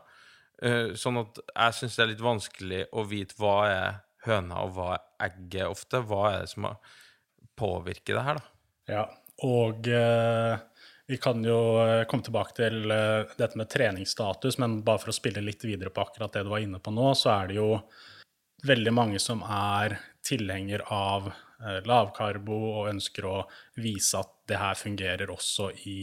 [0.62, 4.76] Eh, sånn at jeg syns det er litt vanskelig å vite hva er høna og
[4.76, 6.04] hva er egget ofte.
[6.04, 6.68] Hva er det som
[7.60, 8.56] påvirker det her, da?
[8.90, 9.06] Ja,
[9.46, 10.60] og eh,
[11.10, 15.16] vi kan jo eh, komme tilbake til eh, dette med treningsstatus, men bare for å
[15.16, 17.70] spille litt videre på akkurat det du var inne på nå, så er det jo
[18.68, 19.96] veldig mange som er
[20.26, 23.38] tilhenger av eh, lavkarbo og ønsker å
[23.80, 26.00] vise at det her fungerer også i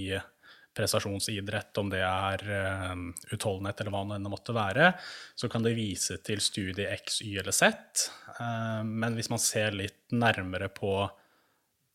[0.76, 2.94] prestasjonsidrett, om det er uh,
[3.34, 4.92] utholdenhet eller hva det enn måtte være,
[5.38, 8.08] så kan det vise til studie X, Y eller Z.
[8.38, 10.98] Uh, men hvis man ser litt nærmere på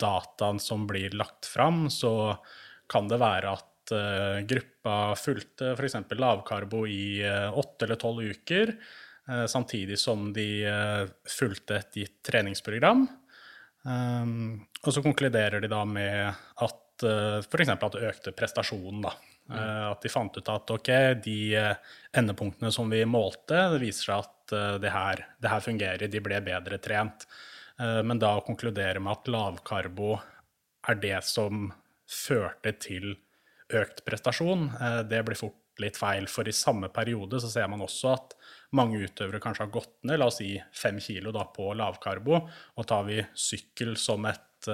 [0.02, 2.34] dataen som blir lagt fram, så
[2.90, 6.02] kan det være at uh, gruppa fulgte f.eks.
[6.18, 8.76] lavkarbo i åtte eller tolv uker,
[9.48, 10.66] samtidig som de
[11.30, 13.06] fulgte et gitt treningsprogram.
[13.82, 16.30] Um, og så konkluderer de da med
[16.62, 17.72] at eh, f.eks.
[17.74, 19.02] at det økte prestasjonen.
[19.06, 19.14] da.
[19.52, 19.58] Mm.
[19.92, 20.92] At de fant ut at ok,
[21.26, 26.12] de eh, endepunktene som vi målte, det viser seg at det her, det her fungerer,
[26.12, 27.24] de ble bedre trent.
[27.80, 30.10] Men da å konkludere med at lavkarbo
[30.92, 31.70] er det som
[32.04, 33.14] førte til
[33.72, 34.68] økt prestasjon,
[35.08, 36.28] det blir fort litt feil.
[36.28, 38.36] For i samme periode så ser man også at
[38.78, 42.42] mange utøvere kanskje har gått ned, la oss si fem kilo da, på lavkarbo.
[42.78, 44.70] Og tar vi sykkel som et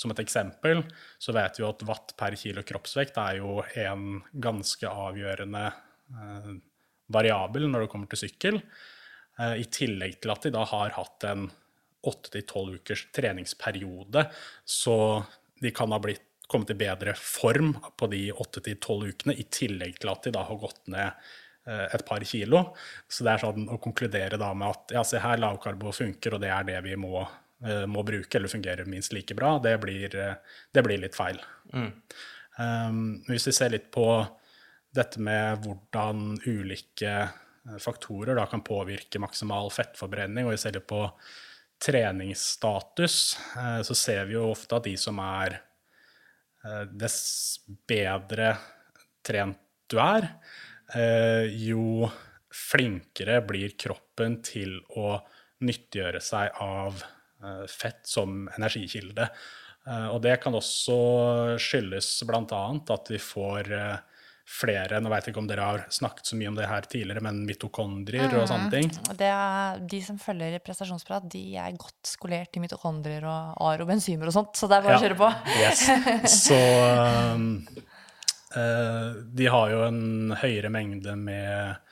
[0.00, 0.82] som et eksempel
[1.20, 6.54] så vet vi at watt per kilo kroppsvekt er jo en ganske avgjørende eh,
[7.12, 8.60] variabel når det kommer til sykkel.
[9.40, 11.50] Eh, I tillegg til at de da har hatt en
[12.06, 14.24] 8-12 ukers treningsperiode,
[14.64, 14.96] så
[15.60, 20.10] de kan ha blitt, kommet i bedre form på de 8-12 ukene, i tillegg til
[20.10, 22.64] at de da har gått ned eh, et par kilo.
[23.06, 26.42] Så det er sånn å konkludere da med at ja, se her, lavkarbo funker, og
[26.42, 27.22] det er det vi må
[27.86, 30.34] må bruke eller fungerer minst like bra, det blir, eh,
[30.72, 31.40] det blir litt feil.
[31.74, 31.90] Mm.
[32.60, 34.06] Um, hvis vi ser litt på
[34.96, 40.88] dette med hvordan ulike eh, faktorer da, kan påvirke maksimal fettforbrenning, og vi ser litt
[40.88, 41.04] på
[41.80, 43.14] treningsstatus,
[43.88, 45.54] så ser vi jo ofte at de som er
[46.92, 47.22] dess
[47.88, 48.50] bedre
[49.24, 49.56] trent
[49.88, 50.26] du er,
[51.56, 52.04] jo
[52.52, 55.14] flinkere blir kroppen til å
[55.64, 57.19] nyttiggjøre seg av Eh,
[57.70, 59.30] fett som energikilde.
[59.88, 60.96] Eh, og det kan også
[61.60, 62.62] skyldes bl.a.
[62.94, 63.98] at vi får eh,
[64.50, 67.22] flere Nå vet jeg ikke om dere har snakket så mye om det her tidligere,
[67.22, 68.88] men mitokondrier og sånne ting.
[69.14, 74.34] Det er, de som følger prestasjonsprat, de er godt skolert i mitokondrier og arobenzymer og
[74.34, 75.28] sånt, så det er bare å kjøre på.
[75.60, 75.84] Yes.
[76.48, 76.58] Så
[78.58, 81.86] uh, de har jo en høyere mengde med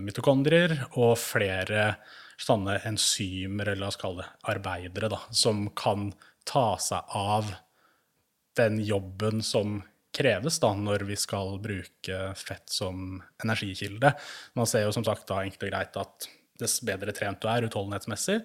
[0.00, 1.92] mitokondrier og flere
[2.40, 6.10] sånne enzymer, eller la oss kalle det arbeidere, da, som kan
[6.48, 7.52] ta seg av
[8.58, 9.82] den jobben som
[10.16, 14.12] kreves da når vi skal bruke fett som energikilde.
[14.58, 16.28] Man ser jo som sagt da enkelt og greit at
[16.60, 18.40] dess bedre trent du er utholdenhetsmessig,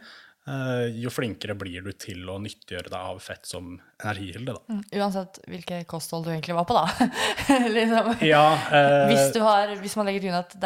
[0.48, 4.56] eh, jo flinkere blir du til å nyttiggjøre deg av fett som energikilde.
[4.56, 4.76] Da.
[4.76, 7.10] Mm, uansett hvilket kosthold du egentlig var på, da.
[7.78, 8.14] liksom.
[8.24, 10.60] ja, eh, hvis, har, hvis, man legger til grunn at,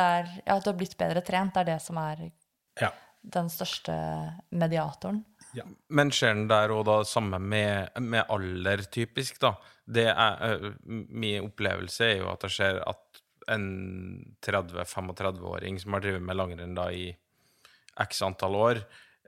[0.44, 2.28] ja, at, du har blitt bedre trent, det er det som er
[2.80, 2.92] ja.
[3.22, 3.96] Den største
[4.50, 5.24] mediatoren.
[5.58, 5.66] Ja.
[5.90, 9.56] Men skjer den der og da samme med, med alder, typisk, da?
[9.90, 13.70] det er, uh, min opplevelse er jo at det skjer at en
[14.46, 17.08] 30-35-åring som har drevet med langrenn da i
[18.00, 18.82] x antall år,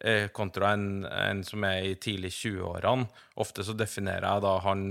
[0.05, 3.09] uh, kontra en, en, som er i tidlig 20-årene
[3.41, 4.85] Ofte så definerer jeg da han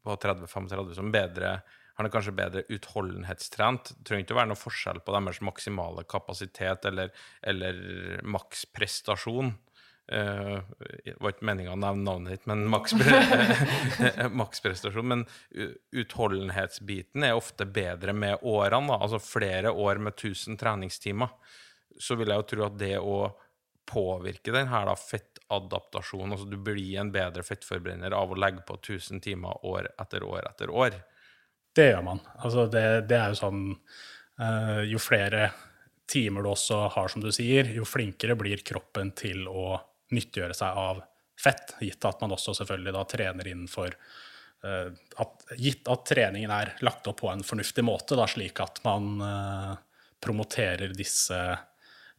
[0.00, 1.58] på 30-35 som bedre
[2.00, 3.90] han er kanskje bedre utholdenhetstrent.
[3.92, 7.10] Det trenger ikke å være noe forskjell på deres maksimale kapasitet eller,
[7.44, 7.82] eller
[8.24, 9.52] maksprestasjon.
[10.10, 10.64] Uh,
[11.04, 12.64] det var ikke meninga å nevne navnet ditt, men
[14.40, 15.12] maksprestasjon.
[15.12, 15.26] men
[15.92, 18.94] utholdenhetsbiten er ofte bedre med årene.
[18.94, 18.96] Da.
[18.96, 21.36] Altså flere år med 1000 treningstimer.
[22.00, 23.20] Så vil jeg jo tro at det å
[23.90, 28.80] påvirke den her da, fettadaptasjonen Altså du blir en bedre fettforbrenner av å legge på
[28.80, 30.96] 1000 timer år etter år etter år.
[31.76, 32.22] Det gjør man.
[32.42, 35.50] Altså det, det er jo sånn uh, Jo flere
[36.10, 39.76] timer du også har, som du sier, jo flinkere blir kroppen til å
[40.10, 41.04] nyttiggjøre seg av
[41.40, 44.90] fett, gitt at man også selvfølgelig da trener innenfor uh,
[45.22, 49.22] at, Gitt at treningen er lagt opp på en fornuftig måte, da, slik at man
[49.22, 49.74] uh,
[50.20, 51.38] promoterer disse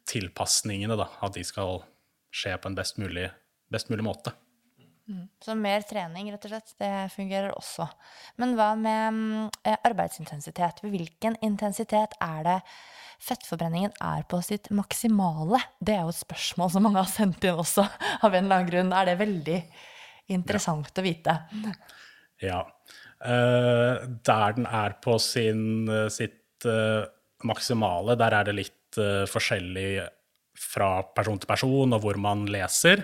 [0.10, 1.84] tilpasningene, da, at de skal
[2.32, 3.28] skje på en best mulig,
[3.72, 4.34] best mulig måte.
[5.10, 5.28] Mm.
[5.44, 6.74] Så mer trening, rett og slett.
[6.80, 7.88] Det fungerer også.
[8.42, 9.20] Men hva med
[9.66, 9.88] arbeidsintensitet?
[9.90, 10.82] arbeidsintensitet?
[10.86, 12.58] Hvilken intensitet er det
[13.22, 15.60] fettforbrenningen er på sitt maksimale?
[15.80, 17.86] Det er jo et spørsmål som mange har sendt inn også,
[18.26, 18.94] av en eller annen grunn.
[18.94, 19.58] Er det veldig
[20.38, 21.02] interessant ja.
[21.02, 21.38] å vite?
[22.42, 22.62] Ja.
[23.22, 26.38] Uh, der den er på sin, eh, sitt
[27.42, 28.98] maksimale, der er det litt
[29.32, 30.04] forskjellig
[30.62, 33.02] fra person til person og hvor man leser.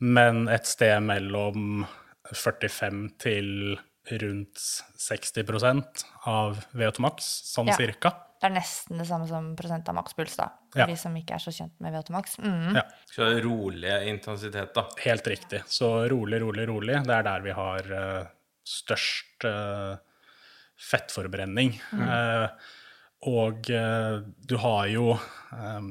[0.00, 1.84] Men et sted mellom
[2.32, 3.78] 45 til
[4.10, 4.62] rundt
[4.98, 7.76] 60% av VO2 max, sånn ja.
[7.78, 8.14] cirka.
[8.40, 10.48] Det er nesten det samme som prosent av makspuls, da.
[10.72, 10.88] For ja.
[10.88, 12.38] de som ikke er så kjent med VO2 max.
[12.40, 12.78] Mm.
[12.78, 12.84] Ja.
[13.12, 14.86] Så rolig intensitet, da.
[15.04, 15.62] Helt riktig.
[15.68, 16.96] Så rolig, rolig, rolig.
[17.04, 18.30] Det er der vi har uh,
[18.64, 19.98] størst uh,
[20.90, 21.76] fettforbrenning.
[21.92, 22.06] Mm.
[22.08, 22.78] Uh,
[23.28, 25.10] og du har jo
[25.52, 25.90] um,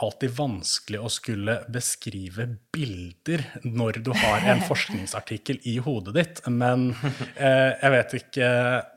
[0.00, 6.42] alltid vanskelig å skulle beskrive bilder når du har en forskningsartikkel i hodet ditt.
[6.48, 6.90] Men
[7.36, 8.50] jeg vet ikke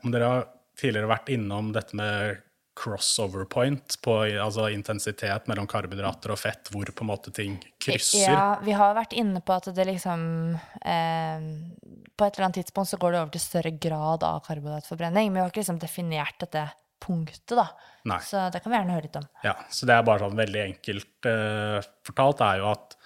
[0.04, 2.42] om dere har tidligere vært innom dette med
[2.74, 8.26] crossover point på altså intensitet mellom karbohydrater og fett, hvor på en måte ting krysser.
[8.26, 10.24] Ja, vi har vært inne på at det liksom
[10.82, 11.46] eh,
[12.14, 15.38] På et eller annet tidspunkt så går det over til større grad av karbohydratforbrenning, men
[15.38, 16.66] vi har ikke liksom definert dette
[17.04, 17.68] punktet, da.
[18.10, 18.20] Nei.
[18.24, 19.28] Så det kan vi gjerne høre litt om.
[19.44, 22.98] Ja, så det er bare sånn veldig enkelt uh, fortalt, er jo at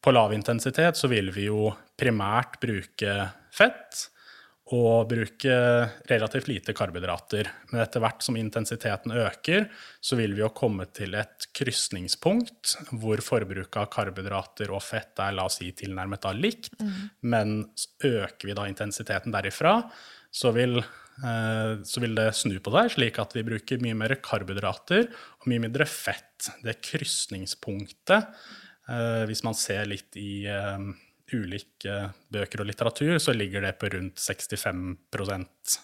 [0.00, 1.68] på lav intensitet så vil vi jo
[2.00, 3.18] primært bruke
[3.52, 4.06] fett
[4.70, 5.54] og bruke
[6.06, 7.48] relativt lite karbohydrater.
[7.72, 9.66] Men etter hvert som intensiteten øker,
[10.00, 15.34] så vil vi jo komme til et krysningspunkt hvor forbruket av karbohydrater og fett er
[15.34, 16.78] la oss si, tilnærmet da likt.
[16.78, 16.94] Mm.
[17.34, 17.56] Men
[18.06, 19.80] øker vi da intensiteten derifra,
[20.30, 20.78] så vil,
[21.84, 25.62] så vil, det snu på seg, slik at vi bruker mye mer karbohydrater og mye
[25.66, 26.48] mindre fett.
[26.64, 28.30] Det krysningspunktet,
[28.88, 30.86] eh, hvis man ser litt i eh,
[31.36, 31.98] ulike
[32.32, 35.78] bøker og litteratur, så ligger det på rundt 65%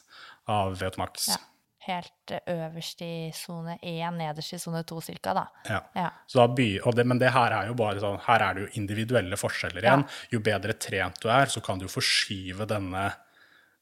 [0.53, 1.29] av VO2 max.
[1.35, 1.39] Ja,
[1.87, 5.45] helt øverst i sone 1, nederst i sone 2 ca., da.
[5.69, 5.81] Ja.
[5.99, 6.47] ja.
[6.55, 9.85] By, det, men det her er jo bare sånn, her er det jo individuelle forskjeller
[9.85, 10.07] igjen.
[10.07, 10.25] Ja.
[10.35, 13.09] Jo bedre trent du er, så kan du forskyve denne,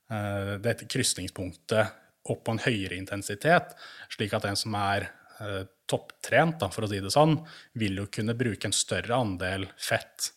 [0.05, 1.95] dette krysningspunktet
[2.31, 3.75] opp på en høyere intensitet,
[4.13, 5.09] slik at en som er
[5.41, 7.37] uh, topptrent, da, for å si det sånn,
[7.81, 10.31] vil jo kunne bruke en større andel fett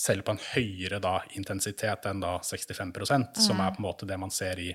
[0.00, 3.30] selv på en høyere da, intensitet enn da 65 mm.
[3.36, 4.72] som er på en måte det man ser i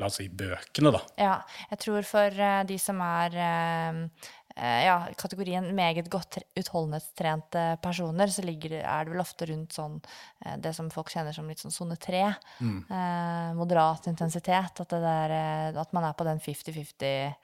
[0.00, 1.00] la oss si, bøkene, da.
[1.20, 1.34] Ja.
[1.70, 8.44] Jeg tror for uh, de som er eh, ja, kategorien meget godt utholdenhetstrente personer, så
[8.46, 9.96] ligger, er det vel ofte rundt sånn
[10.44, 12.22] eh, det som folk kjenner som litt sånn sone tre.
[12.62, 14.78] Eh, moderat intensitet.
[14.78, 17.34] At, det der, eh, at man er på den 50-50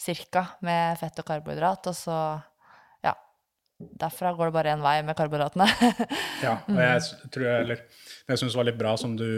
[0.00, 1.90] cirka med fett og karbohydrat.
[1.92, 2.16] Og så,
[3.04, 3.12] ja
[3.74, 5.68] Derfra går det bare én vei med karbohydratene.
[6.44, 9.28] Ja, og jeg tror jeg, eller det jeg syns var litt bra, som du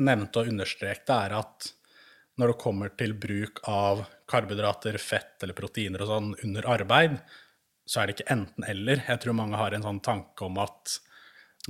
[0.00, 1.72] nevnte og understrekte, er at
[2.40, 7.18] når det kommer til bruk av karbohydrater, fett eller proteiner og sånn under arbeid,
[7.88, 9.02] så er det ikke enten-eller.
[9.08, 10.98] Jeg tror mange har en sånn tanke om at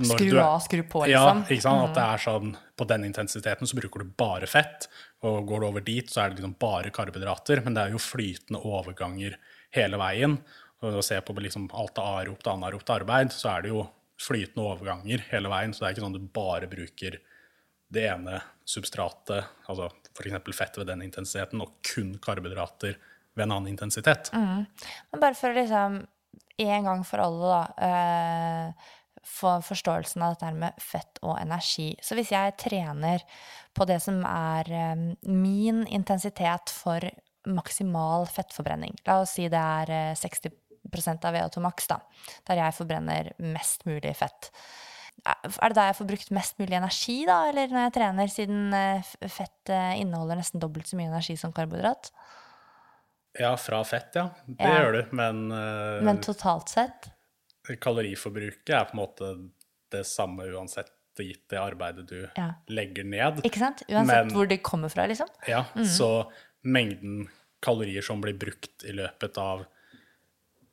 [0.01, 1.41] når Skru av, skru på, Ja, liksom.
[1.53, 1.83] ikke sant?
[1.91, 4.87] At det er sånn på den intensiteten så bruker du bare fett,
[5.21, 7.61] og går du over dit, så er det liksom bare karbohydrater.
[7.63, 9.37] Men det er jo flytende overganger
[9.75, 10.39] hele veien.
[10.81, 13.85] Og å se på liksom alt av aropt og anaropt arbeid, så er det jo
[14.21, 15.73] flytende overganger hele veien.
[15.75, 17.19] Så det er ikke sånn du bare bruker
[17.93, 20.57] det ene substratet, altså f.eks.
[20.57, 22.97] fett ved den intensiteten, og kun karbohydrater
[23.33, 24.29] ved en annen intensitet.
[25.11, 26.03] Men bare for å liksom
[26.63, 28.91] en gang for alle, da, eh,
[29.23, 31.93] få forståelsen av dette med fett og energi.
[32.01, 33.23] Så hvis jeg trener
[33.73, 37.07] på det som er eh, min intensitet for
[37.47, 42.01] maksimal fettforbrenning, la oss si det er eh, 60% av VO2 max, da,
[42.47, 44.51] der jeg forbrenner mest mulig fett.
[45.25, 48.73] Er det da jeg får brukt mest mulig energi, da, eller når jeg trener, siden
[48.75, 52.09] eh, fett eh, inneholder nesten dobbelt så mye energi som karbohydrat?
[53.39, 54.27] Ja, fra fett, ja.
[54.45, 54.73] Det Ja.
[54.83, 55.15] gjør du.
[55.15, 57.09] Men, uh, Men totalt sett?
[57.79, 59.29] kaloriforbruket er på en måte
[59.93, 62.55] det samme uansett gitt det arbeidet du Ja.
[62.67, 63.41] legger ned.
[63.45, 63.83] Ikke sant?
[63.87, 65.27] Uansett Men- hvor det kommer fra, liksom.
[65.47, 66.29] Ja, Så
[66.65, 67.29] mengden
[67.61, 69.65] kalorier som blir brukt i løpet av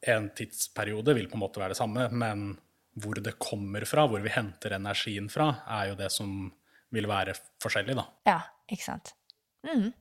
[0.02, 2.10] en tidsperiode, vil på en måte være det samme.
[2.10, 2.58] Men
[2.98, 6.50] hvor det kommer fra, hvor vi henter energien fra, er jo det som
[6.90, 8.06] vil være forskjellig, da.
[8.26, 8.38] Ja,
[8.70, 9.12] ikke sant.
[9.66, 9.92] Mm.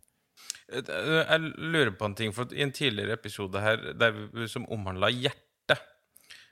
[0.69, 5.09] Jeg lurer på en ting, for i en tidligere episode her der vi, som omhandla
[5.13, 5.85] hjertet,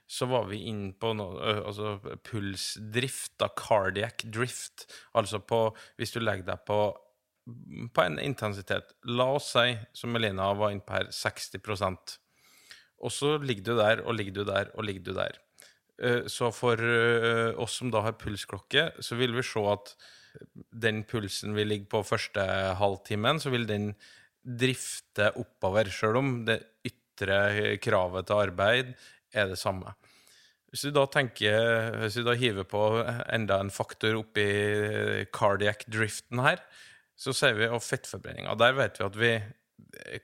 [0.08, 4.86] så var vi inne på noe, altså pulsdrift, da, cardiac drift.
[5.18, 5.66] Altså på
[6.00, 6.78] Hvis du legger deg på,
[7.92, 12.16] på en intensitet La oss si, som Melina var inne på her, 60%
[13.04, 15.36] Og så ligger du der og ligger du der og ligger du der.
[15.98, 19.94] Eh, Så for eh, oss som da har pulsklokke, så vil vi se at
[20.70, 22.44] den pulsen vi ligger på første
[22.78, 23.92] halvtimen, så vil den
[24.44, 28.92] drifte oppover, sjøl om det ytre kravet til arbeid
[29.34, 29.94] er det samme.
[30.68, 32.82] Hvis du da tenker, hvis du da hiver på
[33.32, 34.44] enda en faktor oppi
[35.34, 36.60] cardiac driften her,
[37.18, 38.54] så ser vi av fettforbrenninga.
[38.60, 39.32] Der vet vi at vi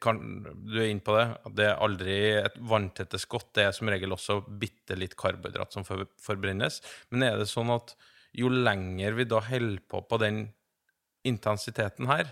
[0.02, 1.26] kan, Du er inne på det.
[1.56, 3.52] Det er aldri et vanntette skott.
[3.56, 6.80] Det er som regel også bitte litt karbohydrat som for, forbrennes.
[7.10, 7.94] Men er det sånn at
[8.34, 10.46] jo lenger vi da holder på på den
[11.24, 12.28] intensiteten her,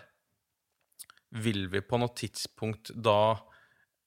[1.33, 3.39] vil vi på noe tidspunkt da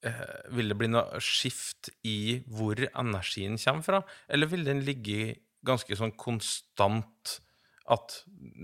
[0.05, 5.39] eh, Vil det bli noe skift i hvor energien kommer fra, eller vil den ligge
[5.65, 7.39] ganske sånn konstant
[7.91, 8.17] at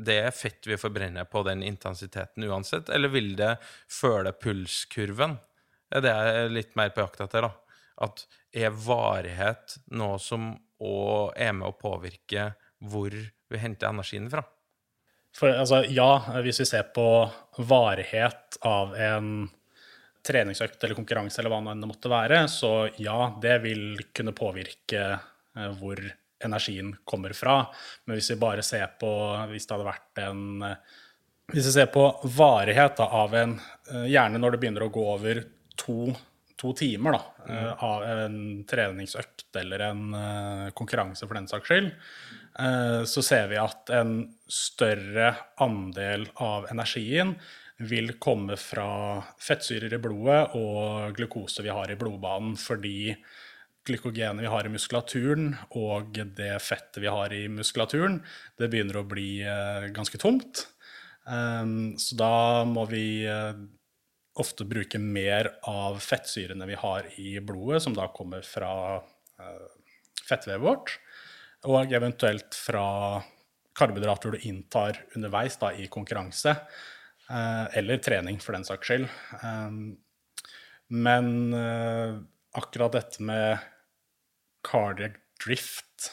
[0.05, 3.55] det er fett vi forbrenner på den intensiteten uansett, eller vil det
[3.91, 5.38] føle pulskurven?
[5.91, 7.51] Det er jeg litt mer på jakt etter, da.
[8.01, 14.43] At er varighet noe som òg er med å påvirke hvor vi henter energien fra?
[15.38, 17.05] For altså, ja, hvis vi ser på
[17.62, 19.49] varighet av en
[20.25, 25.71] treningsøkt eller konkurranse eller hva det måtte være, så ja, det vil kunne påvirke eh,
[25.79, 26.01] hvor
[26.45, 27.62] energien kommer fra.
[28.06, 29.12] Men hvis vi bare ser på
[29.51, 30.99] Hvis det hadde vært en eh,
[31.54, 33.56] Hvis vi ser på varighet da, av en
[33.91, 35.43] eh, Gjerne når det begynner å gå over
[35.80, 36.12] to,
[36.60, 37.71] to timer da, mm.
[37.88, 38.38] av en
[38.69, 41.89] treningsøkt eller en eh, konkurranse for den saks skyld,
[42.60, 44.13] eh, så ser vi at en
[44.51, 47.34] større andel av energien
[47.82, 53.15] vil komme fra fettsyrer i blodet og glukose vi har i blodbanen, fordi
[53.88, 58.20] glykogenet vi har i muskulaturen og det fettet vi har i muskulaturen,
[58.60, 60.67] det begynner å bli eh, ganske tomt.
[61.26, 62.34] Um, så da
[62.65, 63.58] må vi eh,
[64.41, 69.67] ofte bruke mer av fettsyrene vi har i blodet, som da kommer fra eh,
[70.30, 70.96] fettvevet vårt,
[71.70, 73.22] og eventuelt fra
[73.78, 76.56] karbohydrater du inntar underveis da, i konkurranse,
[77.32, 79.06] eller trening for den saks skyld.
[79.40, 79.94] Um,
[80.92, 81.29] men
[82.58, 83.62] akkurat dette med
[84.67, 86.12] cardiac drift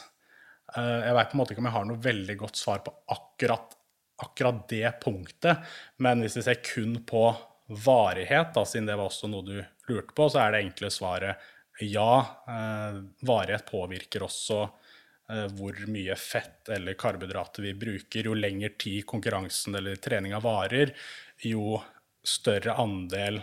[0.75, 2.93] eh, Jeg vet på en måte ikke om jeg har noe veldig godt svar på
[3.13, 3.75] akkurat,
[4.23, 5.69] akkurat det punktet,
[6.03, 7.27] men hvis vi ser kun på
[7.69, 9.57] varighet, da, siden det var også noe du
[9.89, 11.49] lurte på, så er det enkle svaret
[11.85, 12.13] ja.
[12.49, 18.27] Eh, varighet påvirker også eh, hvor mye fett eller karbohydrater vi bruker.
[18.27, 20.91] Jo lengre tid konkurransen eller treninga varer,
[21.45, 21.79] jo
[22.25, 23.39] større andel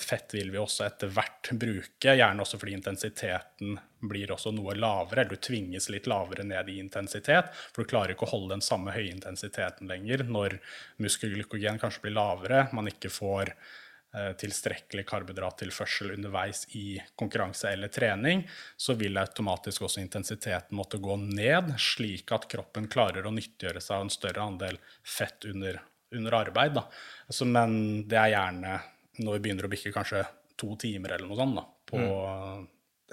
[0.00, 3.76] fett vil vi også etter hvert bruke, gjerne også fordi intensiteten
[4.08, 5.22] blir også noe lavere.
[5.22, 8.64] Eller du tvinges litt lavere ned i intensitet, for du klarer ikke å holde den
[8.64, 10.58] samme høye intensiteten lenger når
[11.02, 18.46] muskelglykogen kanskje blir lavere, man ikke får eh, tilstrekkelig karbohydrattilførsel underveis i konkurranse eller trening,
[18.76, 23.98] så vil automatisk også intensiteten måtte gå ned, slik at kroppen klarer å nyttiggjøre seg
[23.98, 25.82] av en større andel fett under,
[26.16, 26.84] under arbeid.
[27.28, 28.76] Så, men det er gjerne
[29.22, 30.24] når vi begynner å bikke kanskje
[30.58, 32.66] to timer eller noe sånt da, på mm.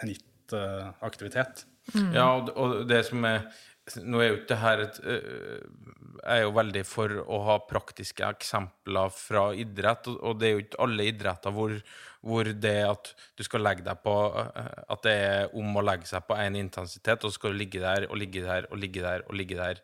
[0.04, 1.66] en gitt uh, aktivitet.
[1.94, 2.10] Mm.
[2.16, 3.46] Ja, og, og, det som er
[4.00, 8.24] Nå er jo ikke det her et Jeg er jo veldig for å ha praktiske
[8.24, 11.74] eksempler fra idrett, og, det er jo ikke alle idretter hvor,
[12.24, 16.24] hvor det at du skal legge deg på At det er om å legge seg
[16.24, 19.28] på én intensitet, og så skal du ligge der og ligge der og ligge der
[19.28, 19.84] og ligge der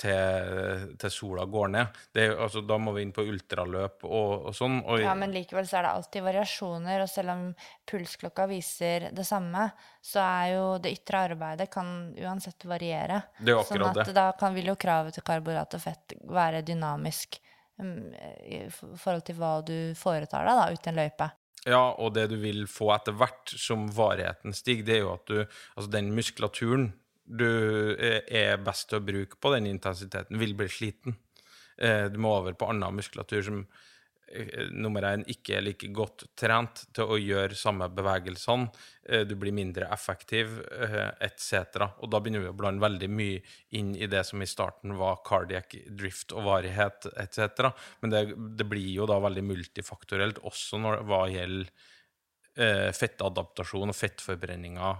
[0.00, 1.98] til, til, sola går ned.
[2.14, 4.78] Det, altså, da må vi inn på ultraløp og, og sånn.
[4.84, 7.42] Og ja, men likevel så er det alltid variasjoner, og selv om
[7.90, 9.66] pulsklokka viser det samme,
[10.00, 13.22] så er jo det ytre arbeidet kan uansett variere.
[13.38, 14.16] Det er akkurat sånn at det.
[14.16, 17.40] da kan, vil jo kravet til karbohydrat og fett være dynamisk
[17.82, 18.08] um,
[18.46, 21.30] i forhold til hva du foretar deg da, ute i en løype.
[21.68, 25.26] Ja, og det du vil få etter hvert som varigheten stiger, det er jo at
[25.28, 26.86] du Altså den muskulaturen
[27.30, 27.46] du
[28.00, 31.14] er best til å bruke på den intensiteten, vil bli sliten.
[31.80, 33.60] Eh, du må over på annen muskulatur som
[34.28, 38.68] eh, nummer én ikke er like godt trent til å gjøre samme bevegelsene.
[39.08, 40.58] Eh, du blir mindre effektiv,
[41.24, 41.86] etc.
[42.02, 43.40] Og da begynner vi å blande veldig mye
[43.80, 47.70] inn i det som i starten var cardiac drift og varighet, etc.
[48.02, 48.26] Men det,
[48.60, 51.88] det blir jo da veldig multifaktorelt også når, hva gjelder
[52.60, 54.96] fettadaptasjon og fettforbrenninger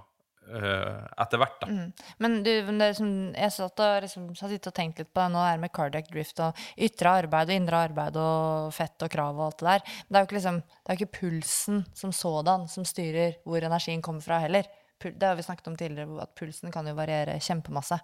[0.51, 1.61] etter hvert.
[1.61, 1.69] da.
[1.69, 1.93] Mm.
[2.19, 2.51] Men du,
[2.97, 6.11] som, jeg satt og liksom, sittet og tenkt litt på det nå er med cardiac
[6.11, 9.87] drift og ytre arbeid og indre arbeid og fett og krav og alt det der.
[9.87, 13.63] Men det er jo ikke, liksom, det er ikke pulsen som sådan som styrer hvor
[13.63, 14.69] energien kommer fra heller.
[15.01, 18.01] Det har vi snakket om tidligere, at pulsen kan jo variere kjempemasse.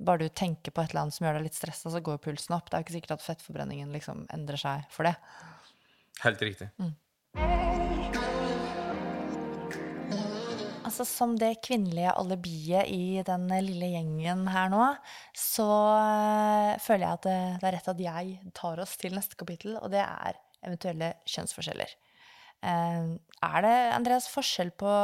[0.00, 2.56] Bare du tenker på et eller annet som gjør deg litt stressa, så går pulsen
[2.56, 2.70] opp.
[2.70, 5.16] Det er jo ikke sikkert at fettforbrenningen liksom endrer seg for det.
[6.24, 6.72] Helt riktig.
[6.80, 7.89] Mm.
[10.90, 14.86] Altså Som det kvinnelige alibiet i den lille gjengen her nå,
[15.38, 19.38] så uh, føler jeg at det, det, er rett at jeg tar oss til neste
[19.38, 21.92] kapittel, og det er eventuelle kjønnsforskjeller.
[22.66, 23.14] Uh,
[23.46, 24.94] er det, Andreas, forskjell på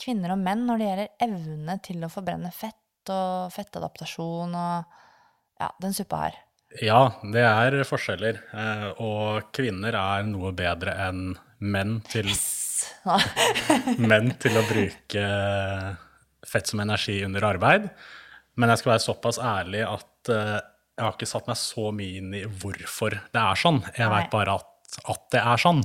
[0.00, 4.96] kvinner og menn når det gjelder evne til å forbrenne fett og fettadaptasjon og
[5.60, 6.40] ja, den suppa her?
[6.80, 7.02] Ja,
[7.34, 8.40] det er forskjeller.
[8.56, 12.59] Uh, og kvinner er noe bedre enn menn til yes
[14.10, 15.26] men til å bruke
[16.46, 17.90] fett som energi under arbeid.
[18.60, 20.56] Men jeg skal være såpass ærlig at uh,
[20.96, 23.80] jeg har ikke satt meg så mye inn i hvorfor det er sånn.
[23.96, 25.84] Jeg veit bare at, at, det er sånn.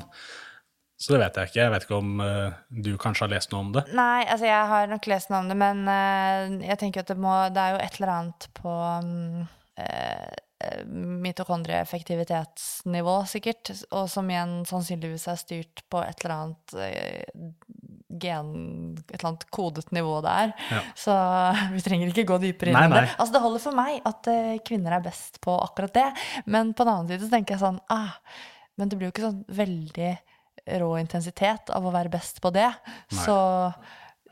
[1.00, 1.62] Så det vet jeg ikke.
[1.62, 3.86] Jeg vet ikke om uh, du kanskje har lest noe om det?
[3.96, 7.20] Nei, altså jeg har nok lest noe om det, men uh, jeg tenker at det,
[7.22, 10.36] må, det er jo et eller annet på um, Eh,
[11.26, 17.24] mitokondrieeffektivitetsnivå, sikkert, og som igjen sannsynligvis er styrt på et eller annet eh,
[18.22, 18.50] gen,
[19.00, 20.54] et eller annet kodet nivå der.
[20.72, 20.82] Ja.
[20.98, 21.14] Så
[21.76, 23.10] vi trenger ikke gå dypere inn i det.
[23.18, 26.10] Altså, det holder for meg at uh, kvinner er best på akkurat det,
[26.46, 28.14] men på den annen side så tenker jeg sånn ah,
[28.76, 30.12] Men det blir jo ikke sånn veldig
[30.82, 32.72] rå intensitet av å være best på det.
[32.74, 33.22] Nei.
[33.22, 33.38] Så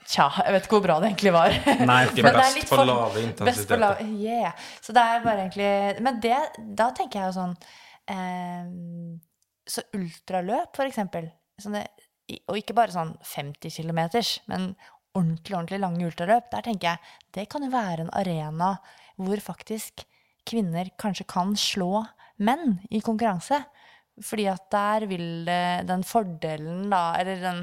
[0.09, 1.55] Tja, jeg vet ikke hvor bra det egentlig var.
[1.87, 4.01] Nei, ikke best på lave intensiteter.
[4.19, 4.55] Yeah.
[4.83, 6.39] Så det er bare egentlig Men det,
[6.79, 7.53] da tenker jeg jo sånn
[8.11, 8.71] eh,
[9.69, 11.29] Så ultraløp, for eksempel,
[11.61, 11.85] sånne,
[12.49, 14.01] og ikke bare sånn 50 km,
[14.51, 14.73] men
[15.13, 18.75] ordentlig, ordentlig lange ultraløp, der tenker jeg det kan jo være en arena
[19.21, 20.03] hvor faktisk
[20.49, 22.03] kvinner kanskje kan slå
[22.43, 23.61] menn i konkurranse.
[24.21, 25.47] Fordi at der vil
[25.87, 27.61] den fordelen, da, eller den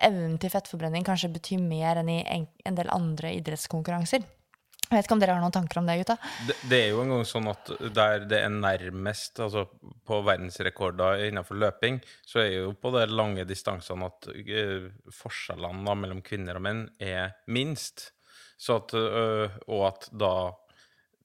[0.00, 4.26] evnen til fettforbrenning kanskje betyr mer enn i en del andre idrettskonkurranser.
[4.88, 6.14] Jeg vet ikke om dere har noen tanker om det, gutta?
[6.48, 9.66] Det, det er jo en gang sånn at der det er nærmest, altså
[10.08, 16.22] på verdensrekorder innenfor løping, så er jo på de lange distansene at uh, forskjellene mellom
[16.24, 18.14] kvinner og menn er minst.
[18.72, 20.32] At, uh, og at da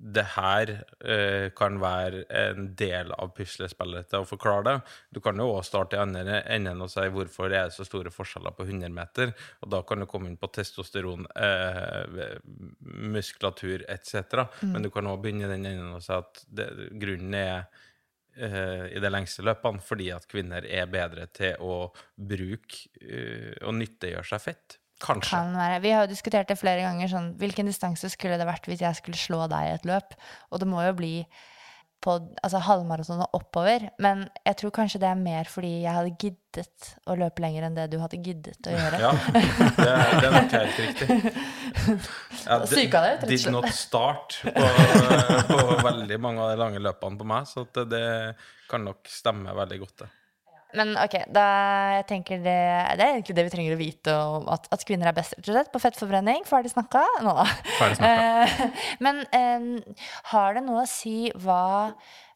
[0.03, 4.73] det her eh, kan være en del av puslespillet til å forklare det.
[5.15, 8.11] Du kan jo også starte i andre enden og si hvorfor det er så store
[8.11, 9.31] forskjeller på 100 meter.
[9.63, 12.35] Og da kan du komme inn på testosteron, eh,
[13.15, 14.43] muskulatur etc.
[14.59, 14.75] Mm.
[14.75, 17.65] Men du kan også begynne i den enden og si at det, grunnen er
[18.35, 21.85] eh, i de lengste løpene fordi at kvinner er bedre til å
[22.17, 24.82] bruke uh, og nyttiggjøre seg fett.
[25.01, 25.33] Kanskje.
[25.33, 25.79] Kan være.
[25.83, 27.09] Vi har jo diskutert det flere ganger.
[27.11, 30.15] Sånn, hvilken distanse skulle det vært hvis jeg skulle slå deg i et løp?
[30.51, 31.15] Og det må jo bli
[32.03, 33.87] på altså halvmaraton og oppover.
[34.03, 37.77] Men jeg tror kanskje det er mer fordi jeg hadde giddet å løpe lenger enn
[37.77, 38.99] det du hadde giddet å gjøre.
[39.01, 41.07] Ja, det er, det er nok helt riktig.
[42.43, 43.29] Ja, psyka det ut, rett og slett.
[43.31, 44.65] Did not start på,
[45.47, 48.03] på veldig mange av de lange løpene på meg, så det
[48.71, 50.09] kan nok stemme veldig godt, det.
[50.73, 51.45] Men ok, da
[51.99, 52.57] jeg tenker det,
[52.97, 55.45] det er egentlig det vi trenger å vite om at, at kvinner er best rett
[55.47, 56.45] og slett på fettforbrenning.
[56.49, 57.03] Ferdig snakka?
[57.25, 57.47] Nå da.
[58.09, 58.53] Eh,
[59.05, 59.67] Men eh,
[60.33, 61.91] har det noe å si hva,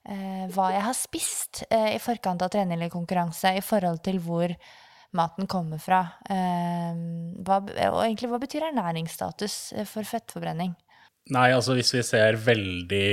[0.06, 4.22] eh, hva jeg har spist eh, i forkant av trening eller konkurranse, i forhold til
[4.22, 4.54] hvor
[5.18, 6.04] maten kommer fra?
[6.30, 6.94] Eh,
[7.42, 10.76] hva, og egentlig, hva betyr ernæringsstatus eh, for fettforbrenning?
[11.34, 13.08] Nei, altså hvis vi ser veldig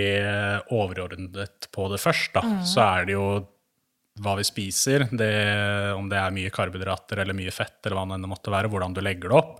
[0.70, 3.24] overordnet på det først, da, så er det jo
[4.22, 5.30] hva vi spiser, det,
[5.98, 8.94] om det er mye karbohydrater eller mye fett, eller hva det enn måtte være, hvordan
[8.94, 9.56] du legger det opp,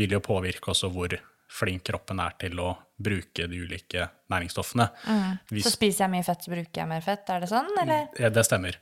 [0.00, 1.12] vil jo påvirke også hvor
[1.48, 4.88] flink kroppen er til å bruke de ulike næringsstoffene.
[5.52, 8.08] Hvis- Så spiser jeg mye fett, så bruker jeg mer fett, er det sånn, eller?
[8.18, 8.76] Ja, det stemmer.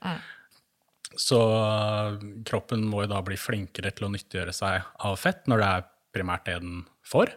[1.16, 5.62] Så øh, kroppen må jo da bli flinkere til å nyttiggjøre seg av fett når
[5.62, 7.30] det er primært det den får.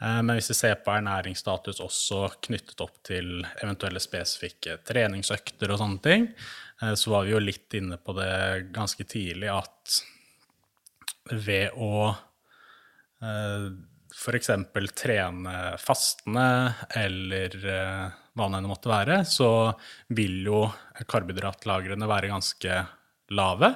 [0.00, 5.78] Eh, Men hvis vi ser på ernæringsstatus også knyttet opp til eventuelle spesifikke treningsøkter og
[5.82, 6.28] sånne ting,
[6.82, 10.00] eh, så var vi jo litt inne på det ganske tidlig at
[11.30, 12.16] ved å
[13.20, 14.48] f.eks.
[14.96, 16.46] trene fastende
[16.96, 19.50] eller eh, hva det enn måtte være, så
[20.16, 20.62] vil jo
[21.04, 22.78] karbohydratlagrene være ganske
[23.36, 23.70] lave.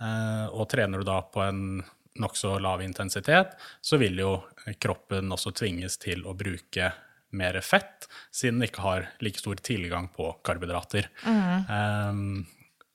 [0.00, 1.82] Eh, Og trener du da på en
[2.20, 4.34] nokså lav intensitet, så vil jo
[4.82, 6.92] kroppen også tvinges til å bruke
[7.32, 11.08] mer fett, siden den ikke har like stor tilgang på karbohydrater.
[11.24, 12.42] Um,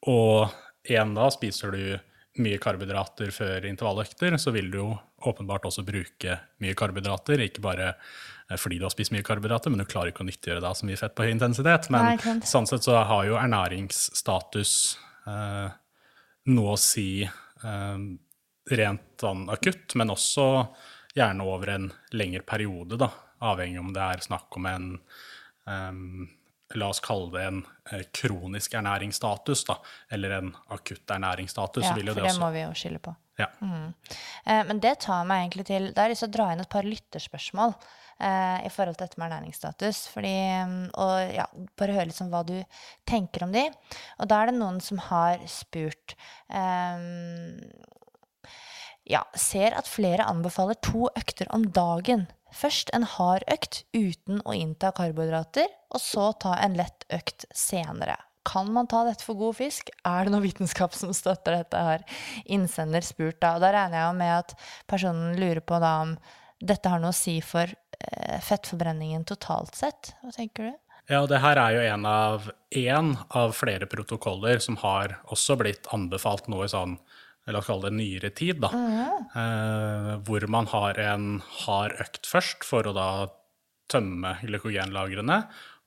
[0.05, 0.53] og
[0.85, 1.81] igjen da, spiser du
[2.43, 4.89] mye karbohydrater før intervalløkter, så vil du jo
[5.25, 7.41] åpenbart også bruke mye karbohydrater.
[7.47, 10.63] Ikke bare eh, fordi du har spist mye karbohydrater, men du klarer ikke å nyttiggjøre
[10.63, 11.89] deg så mye fett på høy intensitet.
[11.93, 14.75] Men Nei, sånn sett så har jo ernæringsstatus
[15.31, 15.67] eh,
[16.53, 17.97] noe å si eh,
[18.71, 20.47] rent sånn akutt, men også
[21.17, 23.11] gjerne over en lengre periode, da.
[23.47, 24.89] Avhengig om det er snakk om en
[25.69, 26.27] um,
[26.75, 27.59] La oss kalle det en
[27.93, 29.77] eh, kronisk ernæringsstatus, da.
[30.11, 31.85] Eller en akutt ernæringsstatus.
[31.85, 32.41] Ja, for det det også.
[32.41, 33.13] må vi jo skille på.
[33.39, 33.47] Ja.
[33.63, 36.63] Eh, Men det tar meg egentlig til Da har jeg lyst til å dra inn
[36.63, 37.71] et par lytterspørsmål
[38.19, 40.01] eh, i forhold til dette med ernæringsstatus.
[40.11, 40.35] Fordi,
[40.67, 41.45] mm, og ja,
[41.79, 42.57] bare høre litt om hva du
[43.07, 43.63] tenker om de.
[44.19, 46.17] Og da er det noen som har spurt
[46.51, 47.07] eh,
[49.07, 52.25] Ja, ser at flere anbefaler to økter om dagen.
[52.51, 58.17] Først en hard økt uten å innta karbohydrater, og så ta en lett økt senere.
[58.47, 59.91] Kan man ta dette for god fisk?
[60.07, 62.03] Er det noe vitenskap som støtter dette, har
[62.45, 63.55] innsender spurt da.
[63.55, 64.55] Og da regner jeg med at
[64.87, 66.17] personen lurer på da om
[66.57, 70.13] dette har noe å si for eh, fettforbrenningen totalt sett.
[70.23, 70.77] Hva tenker du?
[71.07, 72.47] Ja, det her er jo en av,
[73.39, 76.97] av flere protokoller som har også blitt anbefalt i sånn,
[77.53, 78.69] la oss kalle det nyere tid, da.
[79.37, 83.09] Eh, hvor man har en hard økt først for å da
[83.91, 85.41] tømme glykogenlagrene,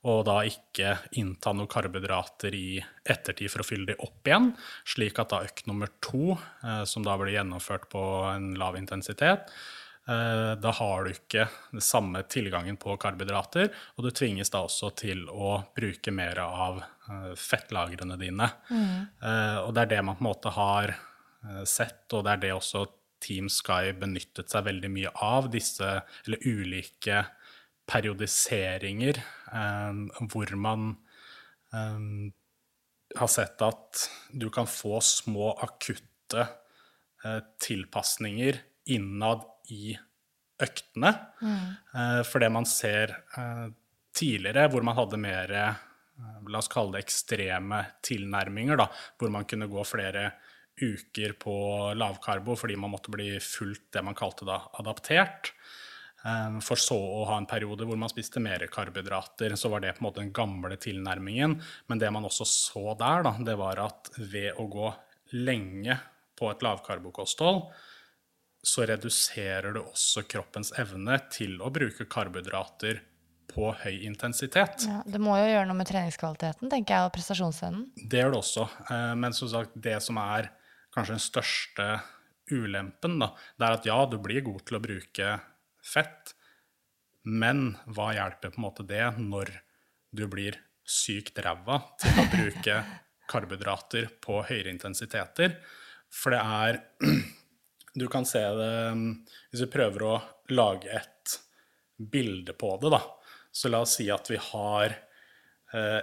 [0.09, 4.55] og da ikke innta noe karbohydrater i ettertid for å fylle de opp igjen,
[4.89, 8.01] slik at da økt nummer to, eh, som da blir gjennomført på
[8.35, 9.49] en lav intensitet,
[10.09, 14.89] Eh, Da har du ikke den samme tilgangen på karbohydrater, og du tvinges da også
[14.97, 16.81] til å bruke mer av
[17.37, 18.47] fettlagrene dine.
[19.21, 20.95] Eh, Og det er det man på en måte har
[21.65, 22.85] sett, og det er det også
[23.21, 25.87] Team Sky benyttet seg veldig mye av, disse
[26.25, 27.23] eller ulike
[27.91, 30.93] periodiseringer eh, hvor man
[31.75, 32.05] eh,
[33.17, 36.45] har sett at du kan få små akutte
[37.25, 38.61] eh, tilpasninger
[38.95, 39.97] innad i
[40.61, 41.13] øktene.
[41.41, 43.67] Eh, for det man ser eh,
[44.17, 45.87] tidligere, hvor man hadde mer eh,
[46.51, 48.85] La oss kalle det ekstreme tilnærminger, da,
[49.17, 50.27] hvor man kunne gå flere
[50.81, 51.53] uker på
[51.97, 55.51] lavkarbo fordi man måtte bli fullt det man kalte da adaptert.
[56.25, 59.55] Eh, For så å ha en periode hvor man spiste mer karbohydrater.
[59.57, 61.59] Så var det på en måte den gamle tilnærmingen.
[61.87, 64.91] Men det man også så der, da, det var at ved å gå
[65.33, 65.97] lenge
[66.37, 67.63] på et lavkarbokosthold,
[68.61, 72.99] så reduserer du også kroppens evne til å bruke karbohydrater
[73.51, 74.85] på høy intensitet.
[74.87, 77.87] Ja, det må jo gjøre noe med treningskvaliteten, tenker jeg, og prestasjonsevnen.
[77.97, 78.67] Det gjør det også.
[78.85, 80.51] Eh, Men som sagt, det som er
[80.93, 81.87] kanskje den største
[82.51, 85.35] ulempen, da, det er at ja, du blir god til å bruke
[85.85, 86.33] fett,
[87.23, 89.53] men hva hjelper på en måte det når
[90.11, 92.79] du blir sykt ræva til å bruke
[93.31, 95.55] karbohydrater på høyere intensiteter?
[96.11, 96.81] For det er
[97.91, 98.75] Du kan se det
[99.51, 100.13] Hvis vi prøver å
[100.55, 101.33] lage et
[101.99, 103.01] bilde på det, da.
[103.51, 104.95] Så la oss si at vi har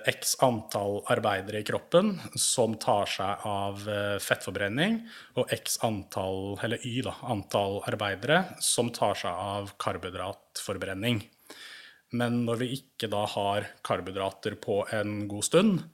[0.08, 5.02] x antall arbeidere i kroppen som tar seg av eh, fettforbrenning,
[5.36, 11.20] og x antall, eller y, da, antall arbeidere som tar seg av karbohydratforbrenning.
[12.16, 15.84] Men når vi ikke da har karbohydrater på en god stund,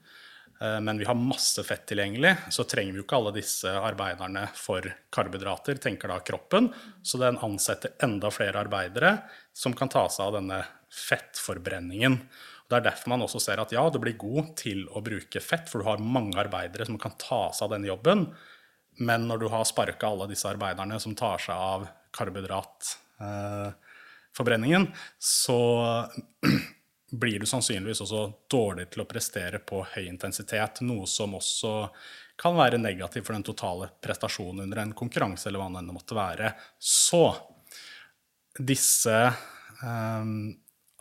[0.61, 4.47] eh, men vi har masse fett tilgjengelig, så trenger vi jo ikke alle disse arbeiderne
[4.55, 6.71] for karbohydrater, tenker da kroppen.
[7.03, 9.17] Så den ansetter enda flere arbeidere
[9.51, 10.63] som kan ta seg av denne
[10.95, 12.21] fettforbrenningen.
[12.65, 15.69] Det er derfor man også ser at ja, du blir god til å bruke fett,
[15.69, 18.19] for du har mange arbeidere som kan ta seg av denne jobben.
[19.05, 24.83] Men når du har sparka alle disse arbeiderne som tar seg av karbohydratforbrenningen,
[25.19, 25.59] så
[27.21, 30.81] blir du sannsynligvis også dårlig til å prestere på høy intensitet.
[30.87, 31.89] Noe som også
[32.39, 36.47] kan være negativt for den totale prestasjonen under en konkurranse, eller hva det måtte være.
[36.79, 37.35] Så
[38.55, 40.23] disse eh,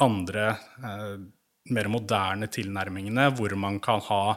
[0.05, 1.17] andre eh,
[1.73, 4.37] mer moderne tilnærmingene, hvor man kan ha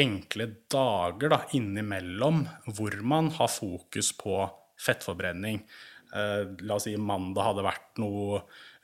[0.00, 2.44] enkle dager da, innimellom
[2.76, 4.44] hvor man har fokus på
[4.80, 5.62] fettforbrenning.
[6.14, 8.40] Eh, la oss si mandag hadde vært noe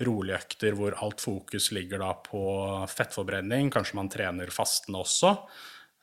[0.07, 2.43] rolige økter hvor alt fokus ligger da på
[2.91, 3.71] fettforbrenning.
[3.75, 5.33] Kanskje man trener fastende også.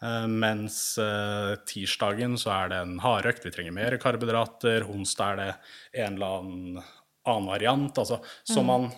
[0.04, 4.88] Eh, mens eh, tirsdagen så er det en hardøkt, vi trenger mer karbohydrater.
[4.90, 6.84] Onsdag er det en eller annen
[7.24, 7.98] annen variant.
[8.02, 8.66] Altså, så Mm.
[8.68, 8.92] man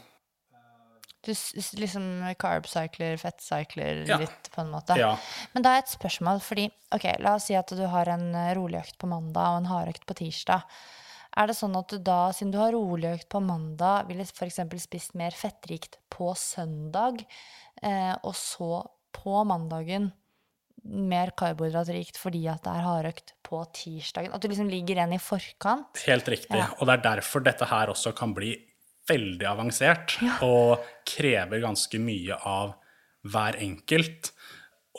[1.25, 1.31] Du
[1.79, 2.05] liksom
[2.41, 4.19] carb-cycler, fett-cycler Ja.
[4.21, 4.97] litt, på en måte.
[4.99, 5.15] Ja.
[5.53, 8.53] Men da er et spørsmål, fordi ok, la oss si at du har en eh,
[8.57, 10.63] rolig økt på mandag og en hardøkt på tirsdag.
[11.35, 14.61] Er det sånn at du da, siden du har rolig økt på mandag, ville f.eks.
[14.85, 17.25] spist mer fettrikt på søndag,
[17.81, 20.11] eh, og så på mandagen
[20.85, 24.33] mer karbohydratrikt fordi at det er hardøkt på tirsdagen?
[24.35, 26.03] At du liksom ligger igjen i forkant?
[26.05, 26.55] Helt riktig.
[26.59, 26.69] Ja.
[26.79, 28.53] Og det er derfor dette her også kan bli
[29.09, 32.75] veldig avansert og krever ganske mye av
[33.25, 34.31] hver enkelt.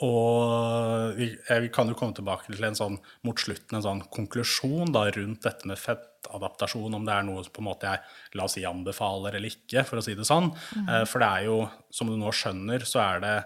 [0.05, 4.91] Og vi, eh, kan jo komme tilbake til en sånn, mot slutten en sånn konklusjon
[4.93, 8.53] da, rundt dette med fettadaptasjon, om det er noe på en måte jeg la oss
[8.53, 10.51] si anbefaler eller ikke, for å si det sånn.
[10.75, 11.07] Mm.
[11.07, 11.57] For det er jo,
[11.89, 13.37] som du nå skjønner, så er det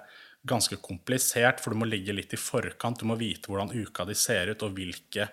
[0.45, 2.99] ganske komplisert, for du må ligge litt i forkant.
[2.99, 5.29] Du må vite hvordan uka di ser ut, og hvilke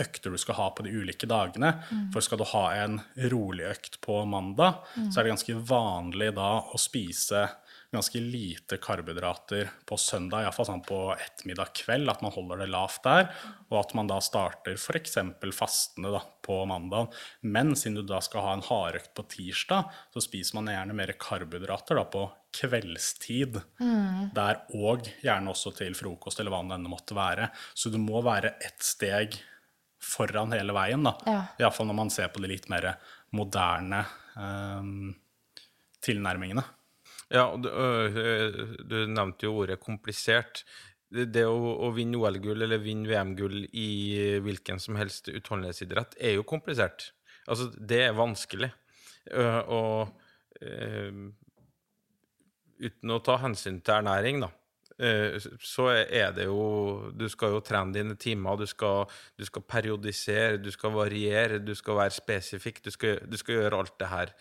[0.00, 1.74] økter du skal ha på de ulike dagene.
[2.14, 3.00] For skal du ha en
[3.32, 7.48] rolig økt på mandag, så er det ganske vanlig da å spise
[7.90, 13.02] ganske lite karbohydrater på søndag, iallfall sånn på ettermiddag kveld, at man holder det lavt
[13.02, 13.30] der,
[13.68, 15.18] og at man da starter f.eks.
[15.56, 17.10] fastende da, på mandag.
[17.42, 21.14] Men siden du da skal ha en hardøkt på tirsdag, så spiser man gjerne mer
[21.18, 22.28] karbohydrater da på
[22.60, 23.58] kveldstid.
[24.38, 27.50] Der og gjerne også til frokost, eller hva det enn måtte være.
[27.74, 29.38] Så du må være ett steg
[30.00, 31.14] foran hele veien, da.
[31.26, 31.40] Ja.
[31.60, 32.92] Iallfall når man ser på de litt mer
[33.36, 34.04] moderne
[34.36, 35.10] um,
[36.04, 36.64] tilnærmingene.
[37.30, 40.64] Ja, og du, øh, du nevnte jo ordet komplisert.
[41.10, 43.90] Det, det å, å vinne OL-gull eller vinne VM-gull i
[44.42, 47.12] hvilken som helst utholdenhetsidrett er jo komplisert.
[47.46, 48.72] Altså, det er vanskelig.
[49.30, 50.16] Øh, og
[50.64, 51.22] uh,
[52.80, 54.50] uten å ta hensyn til ernæring, da,
[55.00, 59.06] så er det jo Du skal jo trene dine timer, du skal,
[59.38, 63.80] du skal periodisere, du skal variere, du skal være spesifikk, du skal, du skal gjøre
[63.80, 64.34] alt det her.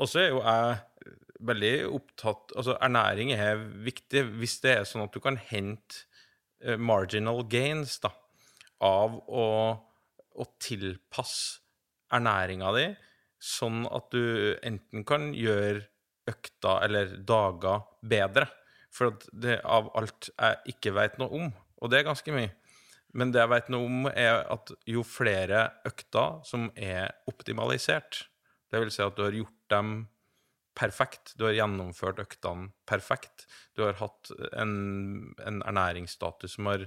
[0.00, 0.80] Og så er jo jeg
[1.42, 6.06] veldig opptatt Altså, ernæring er viktig hvis det er sånn at du kan hente
[6.62, 8.12] eh, marginal gains da,
[8.82, 9.46] av å,
[10.32, 11.60] å tilpasse
[12.12, 12.86] ernæringa di
[13.42, 15.82] sånn at du enten kan gjøre
[16.30, 18.46] økta eller dager bedre.
[18.92, 21.46] For det av alt jeg ikke vet noe om,
[21.80, 22.50] og det er ganske mye
[23.16, 28.26] Men det jeg vet noe om, er at jo flere økter som er optimalisert,
[28.72, 29.90] det vil si at du har gjort dem
[30.72, 33.44] perfekt, du har gjennomført øktene perfekt,
[33.76, 36.86] du har hatt en, en ernæringsstatus som har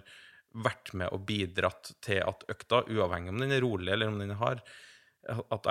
[0.55, 4.33] vært med og bidratt til at økta, uavhengig om den er rolig eller om den
[4.33, 4.65] er hard,
[5.25, 5.69] at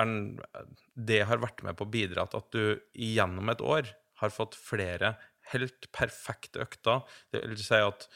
[0.94, 2.64] det har vært med på å bidra til at du
[2.94, 3.90] gjennom et år
[4.22, 5.14] har fått flere
[5.52, 7.02] helt perfekte økter.
[7.32, 8.08] Det vil si at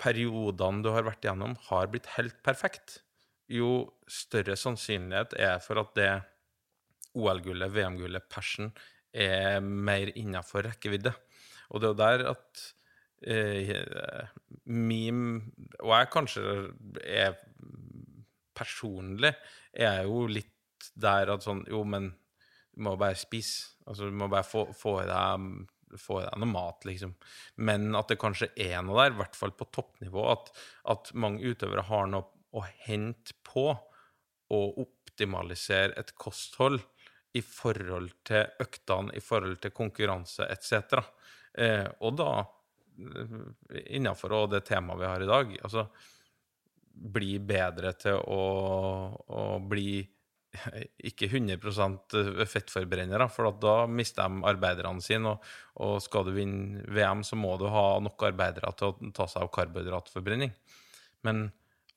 [0.00, 3.00] periodene du har vært igjennom, har blitt helt perfekt.
[3.50, 6.12] Jo større sannsynlighet er for at det
[7.14, 8.72] OL-gullet, VM-gullet, persen
[9.14, 11.12] er mer innenfor rekkevidde.
[11.70, 12.64] Og det er jo der at
[13.26, 14.26] eh,
[14.64, 15.20] min
[15.80, 16.42] Og jeg kanskje
[17.02, 17.38] er
[18.54, 19.32] personlig
[19.72, 22.12] er jo litt der at sånn Jo, men
[22.74, 23.78] du må bare spise.
[23.86, 25.46] Altså, du må bare få, få i deg
[26.00, 27.14] få deg noe mat, liksom.
[27.66, 30.50] Men at det kanskje er noe der, i hvert fall på toppnivå, at,
[30.94, 33.68] at mange utøvere har noe å hente på
[34.54, 36.82] å optimalisere et kosthold
[37.34, 41.00] i forhold til øktene, i forhold til konkurranse etc.
[41.58, 42.30] Eh, og da,
[43.98, 45.88] innafor det temaet vi har i dag, altså
[46.94, 48.42] bli bedre til å,
[49.26, 49.98] å bli
[51.10, 52.16] ikke 100%
[52.50, 55.34] fettforbrennere, for da mister de arbeiderne sine.
[55.34, 55.52] Og,
[55.84, 59.46] og, skal du vinne VM, så må du ha nok arbeidere til å ta seg
[59.46, 60.54] av karbohydratforbrenning.
[61.26, 61.48] Men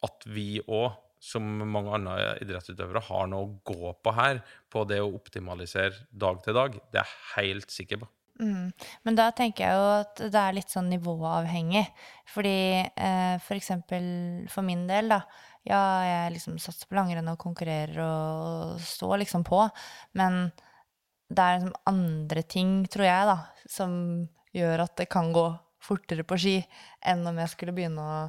[0.06, 0.92] at vi òg,
[1.24, 6.44] som mange andre idrettsutøvere, har noe å gå på her, på det å optimalisere dag
[6.46, 8.12] til dag, det er jeg helt sikker på.
[8.38, 8.70] Mm.
[9.08, 11.86] Men da tenker jeg jo at det er litt sånn nivåavhengig.
[12.30, 14.06] Fordi eh, for eksempel
[14.52, 15.24] for min del, da.
[15.68, 19.66] Ja, jeg liksom satser på langrenn og konkurrerer og står liksom på.
[20.18, 20.48] Men
[21.28, 23.38] det er liksom andre ting, tror jeg, da,
[23.70, 23.94] som
[24.56, 25.50] gjør at det kan gå
[25.84, 26.60] fortere på ski
[27.06, 28.20] enn om jeg skulle begynne å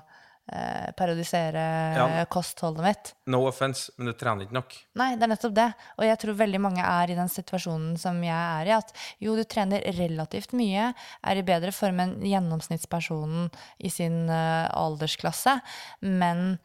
[0.53, 1.65] eh, periodisere
[1.97, 2.25] ja.
[2.31, 3.13] kostholdet mitt.
[3.31, 4.77] No offense, men du trener ikke nok.
[5.01, 5.69] Nei, det er nettopp det.
[5.99, 9.37] Og jeg tror veldig mange er i den situasjonen som jeg er i, at jo,
[9.39, 10.91] du trener relativt mye,
[11.23, 15.59] er i bedre form enn gjennomsnittspersonen i sin uh, aldersklasse,
[16.05, 16.59] men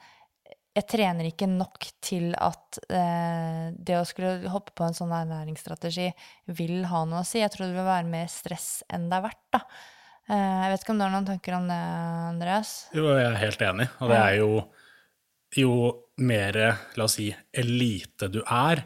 [0.74, 6.08] jeg trener ikke nok til at eh, det å skulle hoppe på en sånn ernæringsstrategi
[6.58, 7.44] vil ha noe å si.
[7.44, 9.44] Jeg tror det vil være mer stress enn det er verdt.
[9.54, 9.62] da.
[10.34, 11.82] Eh, jeg vet ikke om du har noen tanker om det,
[12.32, 12.74] Andreas?
[12.98, 13.88] Jo, jeg er helt enig.
[14.00, 14.50] Og det er jo
[15.54, 15.74] jo
[16.26, 16.58] mer,
[16.98, 18.82] la oss si, elite du er,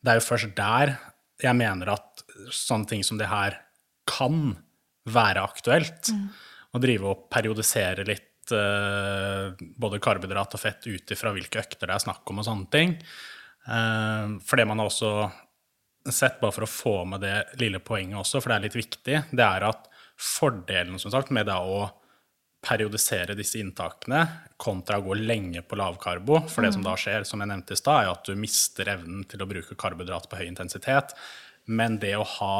[0.00, 0.94] det er jo først der
[1.40, 3.56] jeg mener at sånne ting som det her
[4.08, 4.58] kan
[5.08, 6.10] være aktuelt.
[6.12, 6.26] Mm.
[6.70, 11.96] Å drive og periodisere litt uh, både karbohydrat og fett ut ifra hvilke økter det
[11.96, 12.96] er snakk om og sånne ting.
[13.68, 15.12] Uh, for det man har også
[16.10, 19.22] sett, bare for å få med det lille poenget også, for det er litt viktig,
[19.30, 19.88] det er at
[20.20, 21.86] Fordelen som sagt, med å
[22.60, 24.20] periodisere disse inntakene
[24.60, 27.80] kontra å gå lenge på lavkarbo, for det som da skjer, som jeg nevnte i
[27.80, 31.14] stad, er at du mister evnen til å bruke karbohydrat på høy intensitet.
[31.72, 32.56] Men det å ha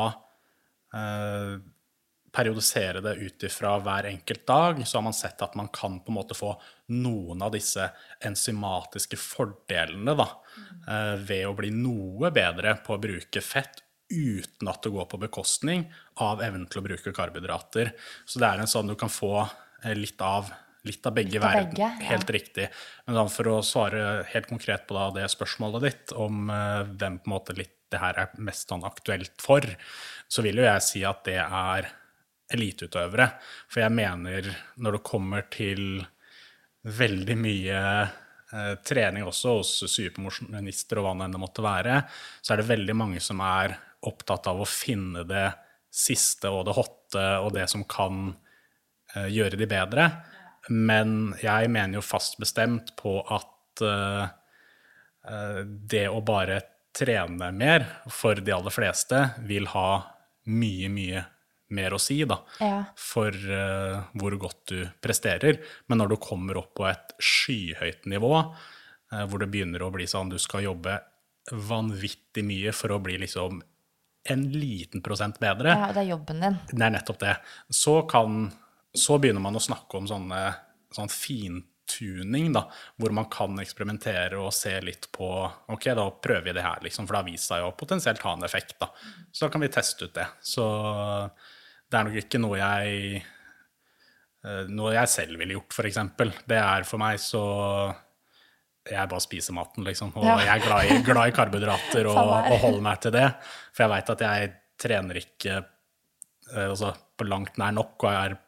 [0.96, 1.60] eh,
[2.32, 6.12] periodisere det ut ifra hver enkelt dag, så har man sett at man kan på
[6.12, 6.54] en måte få
[6.94, 7.88] noen av disse
[8.26, 10.28] enzymatiske fordelene da,
[10.86, 15.20] eh, ved å bli noe bedre på å bruke fett uten at det går på
[15.22, 15.86] bekostning
[16.22, 17.92] av evnen til å bruke karbohydrater.
[18.26, 20.50] Så det er en sånn du kan få eh, litt av,
[20.86, 21.76] litt av begge verden.
[21.78, 21.92] Ja.
[22.10, 22.70] Helt riktig.
[23.06, 27.36] Men for å svare helt konkret på det spørsmålet ditt om uh, hvem på en
[27.36, 29.64] måte litt det her er mest sånn aktuelt for,
[30.30, 31.88] så vil jo jeg si at det er
[32.54, 33.28] eliteutøvere.
[33.70, 36.02] For jeg mener når det kommer til
[36.86, 42.00] veldig mye eh, trening også hos supermosjonister og hva det enn måtte være,
[42.40, 43.76] så er det veldig mange som er
[44.08, 45.50] opptatt av å finne det
[45.92, 50.06] siste og det hotte og det som kan uh, gjøre de bedre.
[50.70, 54.30] Men jeg mener jo fast bestemt på at uh,
[55.66, 56.60] det å bare
[56.96, 59.18] trene mer for de aller fleste
[59.50, 59.90] vil ha
[60.48, 61.24] mye, mye
[61.76, 62.82] mer å si da, ja.
[62.98, 63.34] for
[64.12, 65.60] hvor godt du presterer.
[65.90, 68.34] Men når du kommer opp på et skyhøyt nivå,
[69.10, 71.00] hvor det begynner å bli sånn du skal jobbe
[71.50, 73.60] vanvittig mye for å bli liksom
[74.30, 76.58] en liten prosent bedre Ja, det er jobben din.
[76.70, 77.36] Det er nettopp det.
[77.72, 78.50] Så, kan,
[78.92, 80.42] så begynner man å snakke om sånne,
[80.94, 82.66] sånn fintuning, da,
[83.00, 85.30] hvor man kan eksperimentere og se litt på
[85.72, 88.36] Ok, da prøver vi det her, liksom, for det har vist seg å potensielt ha
[88.36, 88.76] en effekt.
[88.82, 88.90] da.
[89.32, 90.28] Så da kan vi teste ut det.
[90.44, 90.66] Så
[91.90, 96.00] det er nok ikke noe jeg eh, noe jeg selv ville gjort, f.eks.
[96.46, 97.42] Det er for meg så
[98.90, 100.12] jeg bare spiser maten, liksom.
[100.16, 100.38] Og ja.
[100.40, 103.26] jeg er glad i, glad i karbohydrater og, og, holder meg til det.
[103.74, 108.30] For jeg veit at jeg trener ikke uh, altså, på langt nær nok, og jeg
[108.30, 108.38] er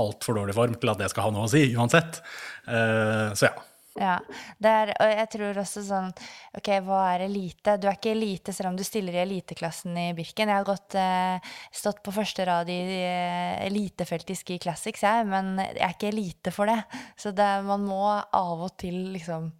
[0.00, 2.20] altfor dårlig form til at det skal ha noe å si uansett.
[2.68, 3.54] Uh, så ja.
[3.96, 4.16] Ja,
[4.60, 6.10] er, og jeg tror også sånn
[6.58, 7.76] Ok, hva er elite?
[7.80, 10.52] Du er ikke elite selv om du stiller i eliteklassen i Birken.
[10.52, 15.26] Jeg har gått, eh, stått på første rad i eh, elitefeltet i Ski Classics, jeg,
[15.30, 16.78] men jeg er ikke elite for det.
[17.16, 19.50] Så det, man må av og til liksom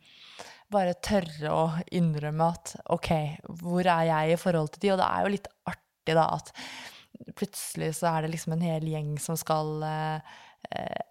[0.73, 1.65] bare tørre å
[1.95, 3.11] innrømme at ok,
[3.63, 4.93] hvor er jeg i forhold til de?
[4.95, 6.53] Og det er jo litt artig da at
[7.37, 10.37] plutselig så er det liksom en hel gjeng som skal eh,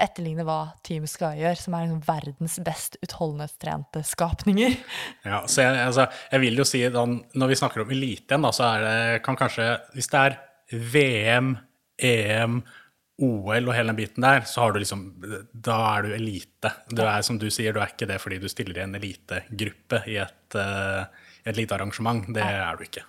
[0.02, 4.78] etterligne hva Team Sky gjør, som er liksom verdens best utholdenhetstrente skapninger.
[5.26, 8.46] Ja, så jeg, altså, jeg vil jo si da, Når vi snakker om elite igjen,
[8.46, 10.36] da, så er det kan kanskje Hvis det er
[10.94, 11.56] VM,
[11.98, 12.60] EM,
[13.26, 15.06] OL og hele den biten der, så har du liksom
[15.54, 16.74] Da er du elite.
[16.92, 20.04] Du er som du sier, du er ikke det fordi du stiller i en elitegruppe
[20.12, 21.06] i et, uh,
[21.46, 22.26] et lite arrangement.
[22.36, 23.08] Det er du ikke.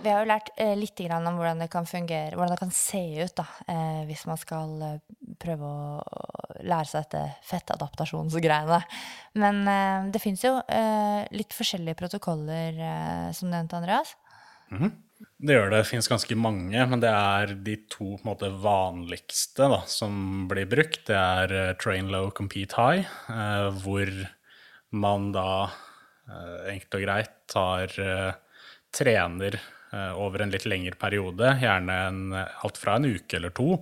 [0.00, 3.02] Vi har jo lært eh, litt om hvordan det kan fungere, hvordan det kan se
[3.20, 5.00] ut da, eh, hvis man skal eh,
[5.40, 6.30] prøve å
[6.64, 8.80] lære seg dette fettadaptasjonsgreiene.
[9.40, 14.16] Men eh, det fins jo eh, litt forskjellige protokoller, eh, som nevnt, Andreas.
[14.70, 14.92] Mm -hmm.
[15.38, 15.76] Det gjør det.
[15.76, 21.06] Det fins ganske mange, men det er de to måte, vanligste da, som blir brukt.
[21.06, 23.04] Det er train low, compete high,
[23.82, 24.28] hvor
[24.90, 25.70] man da
[26.68, 27.88] enkelt og greit tar
[28.92, 33.80] trener over en litt lengre periode, gjerne en, alt fra en uke eller to,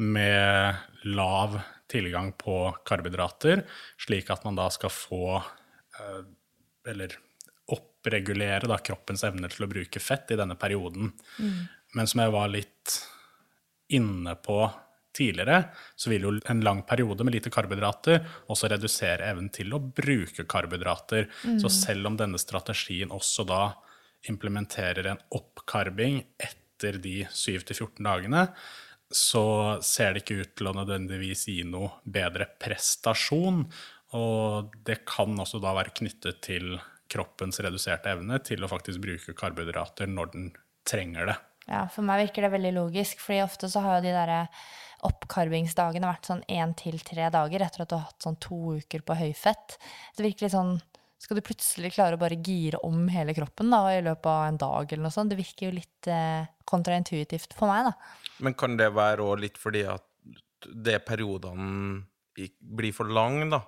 [0.00, 1.58] med lav
[1.90, 3.66] tilgang på karbohydrater,
[4.00, 5.40] slik at man da skal få
[6.88, 7.12] Eller
[7.68, 11.10] oppregulere da, kroppens evne til å bruke fett i denne perioden.
[11.36, 11.58] Mm.
[11.94, 12.94] Men som jeg var litt
[13.92, 14.62] inne på
[15.16, 15.64] tidligere,
[15.96, 20.46] så vil jo en lang periode med lite karbohydrater også redusere evnen til å bruke
[20.48, 21.26] karbohydrater.
[21.44, 21.58] Mm.
[21.62, 23.62] Så selv om denne strategien også da
[24.28, 28.46] implementerer en oppkarbing etter de 7-14 dagene,
[29.10, 33.64] så ser det ikke ut til å nødvendigvis gi noe bedre prestasjon.
[34.18, 36.76] Og det kan også da være knyttet til
[37.10, 40.50] kroppens reduserte evne til å faktisk bruke karbohydrater når den
[40.86, 41.38] trenger det.
[41.70, 44.44] Ja, for meg virker det veldig logisk, fordi ofte så har jo de derre
[45.06, 49.04] oppkarbingsdagene vært sånn én til tre dager etter at du har hatt sånn to uker
[49.06, 49.78] på høyfett.
[50.16, 50.74] Det virker litt sånn
[51.20, 54.60] Skal du plutselig klare å bare gire om hele kroppen da, i løpet av en
[54.60, 55.32] dag eller noe sånt?
[55.32, 58.38] Det virker jo litt eh, kontraintuitivt for meg, da.
[58.40, 60.06] Men kan det være òg litt fordi at
[60.64, 62.06] det periodene
[62.60, 63.60] blir for lang, da?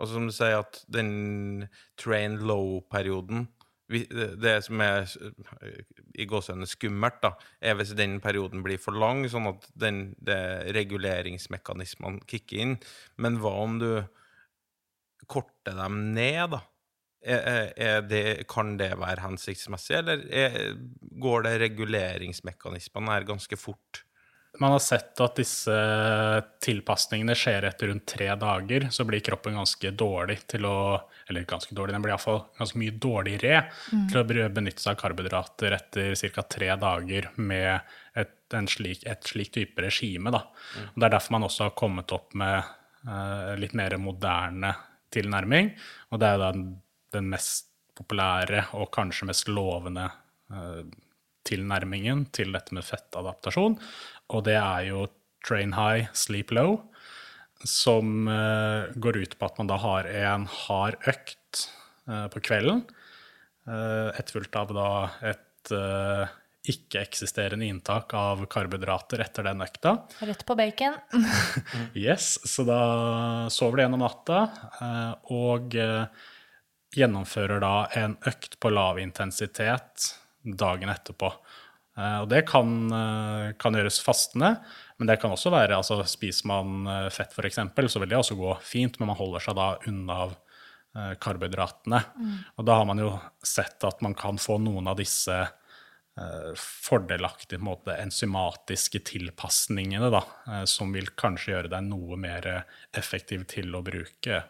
[0.00, 1.66] Altså som du sier, at den
[2.00, 3.48] train low-perioden
[3.90, 5.08] det som er
[6.14, 10.12] i gåsehudene skummelt, da, er hvis den perioden blir for lang, sånn at den,
[10.76, 12.76] reguleringsmekanismene kicker inn.
[13.18, 13.90] Men hva om du
[15.30, 16.62] korter dem ned, da?
[17.20, 20.54] Er, er det, kan det være hensiktsmessig, eller er,
[21.20, 24.04] går det reguleringsmekanismene her ganske fort?
[24.58, 25.74] Man har sett at disse
[26.64, 28.88] tilpasningene skjer etter rundt tre dager.
[28.90, 30.78] Så blir kroppen ganske dårlig til å
[31.30, 33.60] Eller ganske dårlig, den blir iallfall ganske mye dårligere
[33.92, 34.06] mm.
[34.10, 36.42] til å benytte seg av karbohydrater etter ca.
[36.42, 40.32] tre dager med et, slik, et slik type regime.
[40.34, 40.40] Da.
[40.50, 40.88] Mm.
[40.88, 42.72] Og det er derfor man også har kommet opp med
[43.06, 44.74] uh, litt mer moderne
[45.14, 45.70] tilnærming.
[46.10, 46.50] Og det er da
[47.14, 50.06] den, mest populære og kanskje mest lovende
[50.54, 50.82] uh,
[51.48, 53.76] tilnærmingen til dette med fettadaptasjon,
[54.30, 55.06] og det er jo
[55.46, 56.78] train high, sleep low,
[57.66, 61.66] som uh, går ut på at man da har en hard økt
[62.08, 62.84] uh, på kvelden,
[63.68, 64.90] uh, etterfulgt av da
[65.32, 65.46] et
[66.70, 69.92] ikke-eksisterende inntak av karbohydrater etter den økta.
[70.24, 70.96] Rett på bacon.
[72.08, 72.80] yes, så da
[73.52, 74.40] sover du gjennom natta
[75.36, 75.76] og
[76.96, 80.10] gjennomfører da en økt på lav intensitet
[80.42, 81.32] dagen etterpå.
[81.98, 84.54] Eh, og det kan, eh, kan, gjøres fastende,
[84.98, 87.60] men det kan også være altså Spiser man eh, fett, f.eks.,
[87.92, 90.30] så vil det også gå fint, men man holder seg da unna
[91.22, 92.00] karbohydratene.
[92.18, 92.38] Mm.
[92.58, 93.12] Og da har man jo
[93.46, 95.36] sett at man kan få noen av disse
[96.58, 100.24] fordelaktige måte, enzymatiske tilpasningene, da,
[100.68, 102.48] som vil kanskje gjøre deg noe mer
[102.98, 104.42] effektiv til å bruke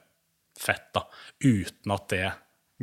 [0.61, 1.07] fett, da,
[1.45, 2.29] uten at det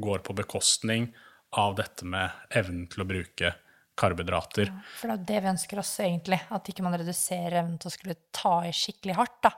[0.02, 1.10] går på bekostning
[1.58, 3.54] av dette med evnen til å bruke
[3.98, 4.70] karbohydrater.
[4.70, 6.40] Ja, for det er det vi ønsker oss, egentlig.
[6.54, 9.40] At ikke man reduserer evnen til å skulle ta i skikkelig hardt.
[9.48, 9.54] da.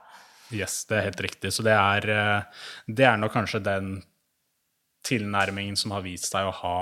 [0.50, 1.52] Yes, det er helt riktig.
[1.54, 4.02] Så det er, eh, det er nok kanskje den
[5.06, 6.80] tilnærmingen som har vist seg å ha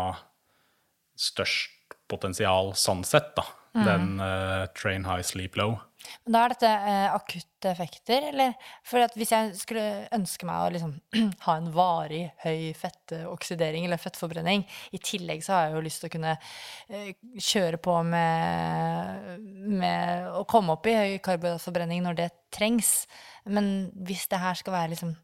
[1.18, 3.44] størst potensial sånn sett, da.
[3.76, 3.84] Mm.
[3.84, 5.76] Den uh, train high, sleep low.
[6.24, 8.52] Men da er dette eh, akutte effekter, eller?
[8.86, 9.84] For hvis jeg skulle
[10.14, 10.92] ønske meg å liksom,
[11.46, 16.10] ha en varig høy fettoksidering eller fettforbrenning, i tillegg så har jeg jo lyst til
[16.10, 17.10] å kunne eh,
[17.50, 19.42] kjøre på med,
[19.82, 23.02] med å komme opp i høy karbohydratforbrenning når det trengs.
[23.48, 25.16] Men hvis det her skal være liksom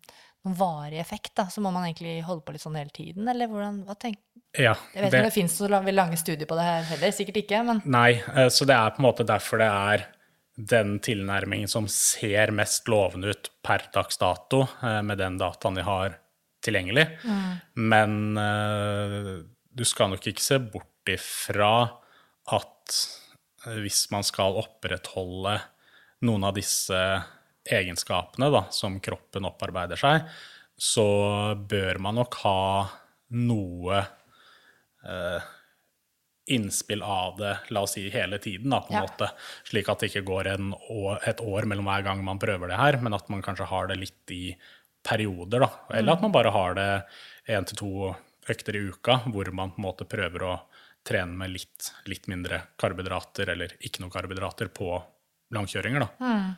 [0.45, 3.49] noen varig effekt, da, så må man egentlig holde på litt sånn hele tiden, eller
[3.49, 4.23] hvordan, hva tenker
[4.55, 7.41] ja, Jeg vet ikke om det finnes så lange studier på det her heller, sikkert
[7.41, 10.05] ikke, men Nei, eh, så det er på en måte derfor det er
[10.55, 15.87] den tilnærmingen som ser mest lovende ut per dags dato, eh, med den dataen de
[15.87, 16.19] har
[16.65, 17.09] tilgjengelig.
[17.25, 17.53] Mm.
[17.93, 19.45] Men uh,
[19.75, 21.75] du skal nok ikke se bort ifra
[22.55, 22.99] at
[23.67, 25.59] uh, hvis man skal opprettholde
[26.25, 27.01] noen av disse
[27.65, 30.25] egenskapene da, som kroppen opparbeider seg,
[30.75, 31.07] så
[31.59, 32.61] bør man nok ha
[33.35, 34.01] noe
[35.05, 35.53] uh,
[36.47, 39.05] innspill av det la oss si, hele tiden, da, på en ja.
[39.09, 39.31] måte.
[39.65, 42.99] Slik at det ikke går år, et år mellom hver gang man prøver det her,
[43.01, 44.45] men at man kanskje har det litt i
[45.05, 45.65] perioder.
[45.65, 45.71] da.
[45.91, 46.17] Eller mm.
[46.17, 46.89] at man bare har det
[47.55, 47.93] én til to
[48.49, 50.55] økter i uka, hvor man på en måte prøver å
[51.05, 54.93] trene med litt, litt mindre karbohydrater eller ikke noe karbohydrater på
[55.55, 56.05] langkjøringer.
[56.05, 56.09] da.
[56.25, 56.53] Mm.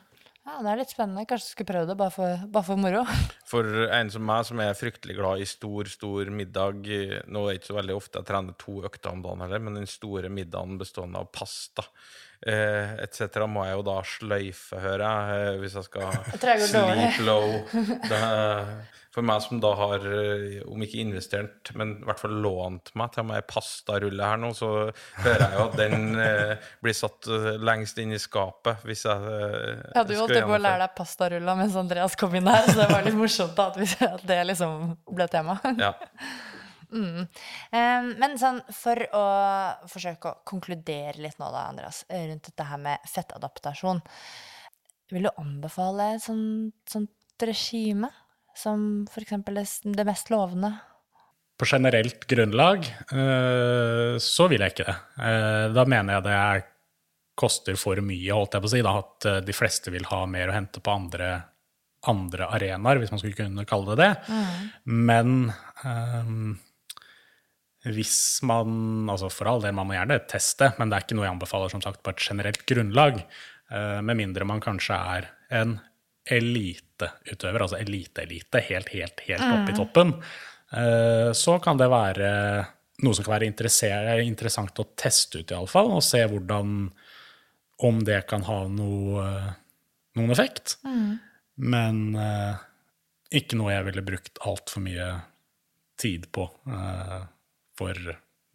[0.47, 1.25] Ja, det er litt spennende.
[1.27, 3.01] Kanskje du skulle prøve det, bare for, bare for moro.
[3.51, 6.87] For en som meg, som er fryktelig glad i stor, stor middag
[7.31, 9.79] Nå er det ikke så veldig ofte jeg trener to økter om dagen heller, men
[9.79, 11.85] den store middagen bestående av pasta
[12.45, 13.45] eh, etc.
[13.49, 16.21] må jeg jo da sløyfe, hører jeg, eh, hvis jeg skal
[16.51, 17.49] Jeg sleep low.
[18.11, 18.77] Er,
[19.17, 23.15] for meg som da har, eh, om ikke investert, men i hvert fall lånt meg
[23.15, 24.69] til meg pastarulle her nå, så
[25.23, 29.31] hører jeg jo at den eh, blir satt eh, lengst inn i skapet hvis jeg
[29.31, 32.77] eh, Ja, jo holdt på å lære deg pastarulla mens Andreas kom inn her, så
[32.83, 33.71] det var litt morsomt da,
[34.11, 35.57] at det liksom ble tema.
[35.81, 35.95] Ja.
[36.91, 39.23] Eh, Men sånn, for å
[39.91, 44.01] forsøke å konkludere litt nå da, Andreas, eh, rundt dette her med fettadaptasjon,
[45.11, 47.11] vil du anbefale et sånt, sånt
[47.43, 48.09] regime
[48.57, 50.73] som eksempel det, mest lovende?
[51.57, 52.83] På generelt grunnlag
[53.13, 54.97] uh, så vil jeg ikke det.
[55.17, 56.65] Uh, Da mener jeg det er,
[57.37, 58.81] koster for mye, holdt jeg på å si.
[58.85, 61.29] Da, at de fleste vil ha mer å hente på andre,
[62.09, 64.37] andre arenaer, hvis man skulle kunne kalle det det.
[64.85, 65.51] Men
[65.85, 66.31] eh,
[67.95, 71.27] hvis man altså For all del, man må gjerne teste, men det er ikke noe
[71.27, 73.21] jeg anbefaler som sagt på et generelt grunnlag.
[73.71, 75.29] eh, Med mindre man kanskje er
[75.61, 75.77] en
[76.27, 80.13] eliteutøver, altså elite-elite, helt, helt, helt oppe i toppen.
[80.73, 82.31] eh, Så kan det være
[83.03, 86.91] noe som kan være interessant å teste ut, iallfall, og se hvordan
[87.79, 89.23] Om det kan ha noe,
[90.17, 90.79] noen effekt.
[91.57, 92.55] Men eh,
[93.37, 95.11] ikke noe jeg ville brukt altfor mye
[96.01, 97.21] tid på eh,
[97.77, 97.99] for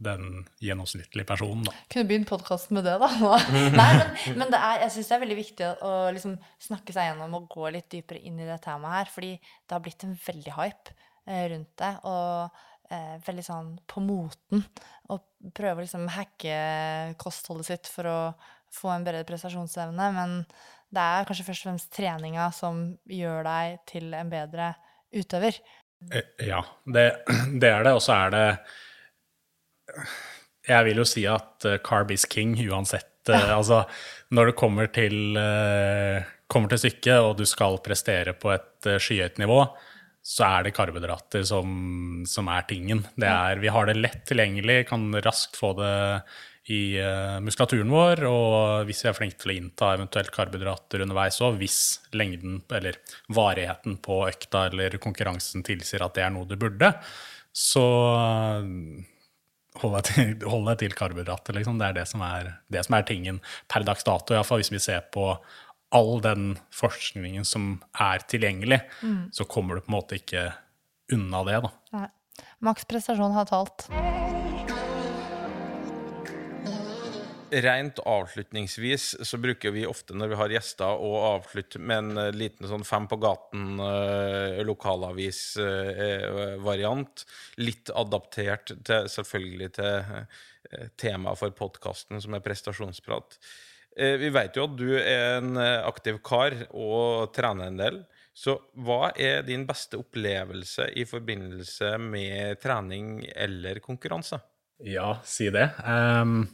[0.02, 1.72] den gjennomsnittlige personen, da.
[1.92, 3.08] Kunne begynt podkasten med det, da.
[3.78, 4.08] Nei, men,
[4.40, 6.34] men det er, jeg syns det er veldig viktig å, å liksom
[6.66, 9.84] snakke seg gjennom og gå litt dypere inn i det temaet her, fordi det har
[9.84, 10.96] blitt en veldig hype
[11.28, 14.66] eh, rundt det, og eh, veldig sånn på moten.
[15.14, 15.22] Og
[15.54, 16.58] prøve å liksom hacke
[17.22, 18.18] kostholdet sitt for å
[18.72, 20.38] få en bedre prestasjonsevne, men
[20.92, 24.72] det er kanskje først og fremst treninga som gjør deg til en bedre
[25.14, 25.62] utøver.
[26.10, 27.06] Eh, Ja, det,
[27.62, 27.94] det er det.
[27.94, 28.46] Og så er det
[30.68, 33.08] Jeg vil jo si at uh, carb is king uansett.
[33.30, 33.84] Eh, Altså,
[34.34, 38.98] når det kommer til, uh, kommer til stykket, og du skal prestere på et uh,
[38.98, 39.64] skyhøyt nivå,
[40.22, 43.02] så er det karbohydrater som, som er tingen.
[43.18, 45.94] Det er, vi har det lett tilgjengelig, kan raskt få det
[46.70, 46.94] i
[47.42, 51.78] muskulaturen vår, og hvis vi er flinke til å innta eventuelt karbohydrater underveis òg, hvis
[52.14, 53.00] lengden eller
[53.34, 56.92] varigheten på økta eller konkurransen tilsier at det er noe du burde,
[57.50, 57.82] så
[59.80, 61.56] hold deg til, hold deg til karbohydrater.
[61.56, 61.80] Liksom.
[61.80, 63.42] Det er det som er, det som er tingen
[63.72, 65.32] per dags dato, iallfall hvis vi ser på
[65.92, 68.80] all den forskningen som er tilgjengelig,
[69.36, 70.46] så kommer du på en måte ikke
[71.12, 71.72] unna det, da.
[71.98, 72.08] Nei.
[72.64, 73.88] Maks prestasjon har talt.
[77.52, 82.32] Rent avslutningsvis så bruker vi ofte når vi har gjester å avslutte med en eh,
[82.32, 87.26] liten sånn Fem på gaten eh, lokalavis-variant.
[87.60, 90.24] Litt adaptert til, selvfølgelig til eh,
[90.96, 93.28] temaet for podkasten, som er prestasjonsprat.
[93.96, 98.00] Eh, vi vet jo at du er en eh, aktiv kar og trener en del.
[98.32, 104.40] Så hva er din beste opplevelse i forbindelse med trening eller konkurranse?
[104.88, 105.68] Ja, si det.
[105.84, 106.46] Ehm,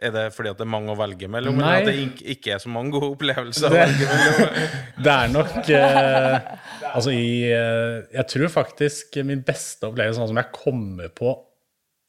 [0.00, 1.66] Er det fordi at det er mange å velge mellom, Nei.
[1.68, 3.66] eller at det ikke- ikke er så mange gode opplevelser?
[3.68, 4.70] å Det- velge mellom?
[5.04, 6.56] Det er nok eh,
[6.94, 11.34] Altså i eh, Jeg tror faktisk min beste opplevelse, sånn som jeg kommer på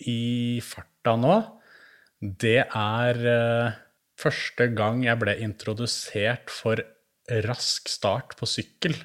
[0.07, 1.35] i farta nå,
[2.21, 3.71] det er eh,
[4.17, 6.81] første gang jeg ble introdusert for
[7.45, 8.95] rask start på sykkel.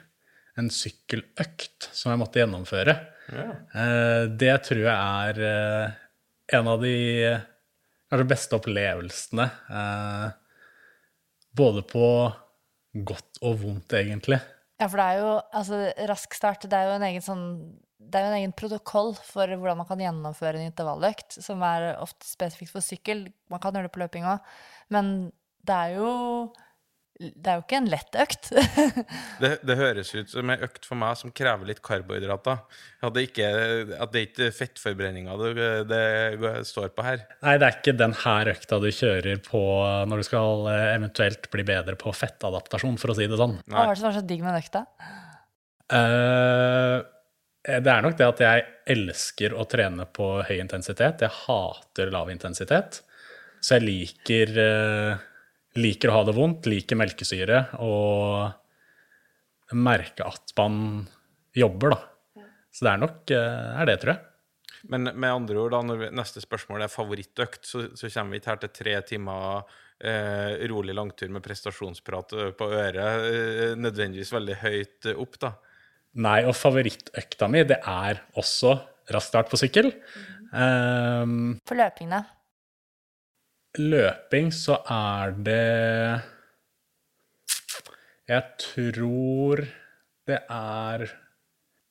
[0.56, 2.94] En sykkeløkt som jeg måtte gjennomføre.
[3.28, 5.90] Eh, det tror jeg er eh,
[6.56, 6.94] en av de
[8.10, 9.46] kanskje beste opplevelsene.
[9.70, 10.26] Eh,
[11.56, 12.06] både på
[13.06, 14.38] godt og vondt, egentlig.
[14.76, 15.80] Ja, for det er jo altså,
[16.10, 17.46] rask start, det er jo en egen sånn
[18.06, 21.88] det er jo en egen protokoll for hvordan man kan gjennomføre en intervalløkt, som er
[21.98, 23.24] ofte spesifikt for sykkel.
[23.50, 24.44] Man kan gjøre det på løping òg,
[24.94, 25.08] men
[25.66, 26.10] det er jo
[27.16, 28.50] det er jo ikke en lett økt.
[29.40, 32.60] Det, det høres ut som en økt for meg som krever litt karbohydrater.
[33.04, 33.48] At det ikke,
[34.00, 37.24] at det ikke er fettforbrenninga det, det står på her.
[37.44, 39.62] Nei, det er ikke den her økta du kjører på
[40.08, 43.58] når du skal eh, eventuelt bli bedre på fettadaptasjon, for å si det sånn.
[43.64, 44.84] Hva var det som var så digg med den økta?
[45.86, 46.98] Uh,
[47.66, 51.24] det er nok det at jeg elsker å trene på høy intensitet.
[51.24, 53.00] Jeg hater lav intensitet.
[53.60, 55.24] Så jeg liker, eh,
[55.78, 61.06] liker å ha det vondt, liker melkesyre og merke at man
[61.56, 62.44] jobber, da.
[62.70, 64.22] Så det er nok eh, er det, tror jeg.
[64.92, 68.42] Men med andre ord, da, når vi, neste spørsmål er favorittøkt, så, så kommer vi
[68.42, 74.34] ikke her til tre timer eh, rolig langtur med prestasjonsprat eh, på øret eh, nødvendigvis
[74.36, 75.54] veldig høyt opp, da.
[76.22, 78.76] Nei, og favorittøkta mi, det er også
[79.12, 79.90] rask start på sykkel.
[80.52, 82.22] Um, For løping, da?
[83.80, 86.22] Løping så er det
[88.26, 89.62] Jeg tror
[90.26, 91.06] det er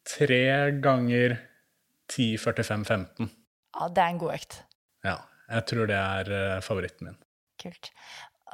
[0.05, 0.41] tre
[0.83, 1.37] ganger
[2.11, 3.29] 10, 45, 15.
[3.75, 4.57] Ja, det er en god økt.
[5.05, 5.17] Ja,
[5.49, 7.17] jeg tror det er eh, favoritten min.
[7.61, 7.89] Kult.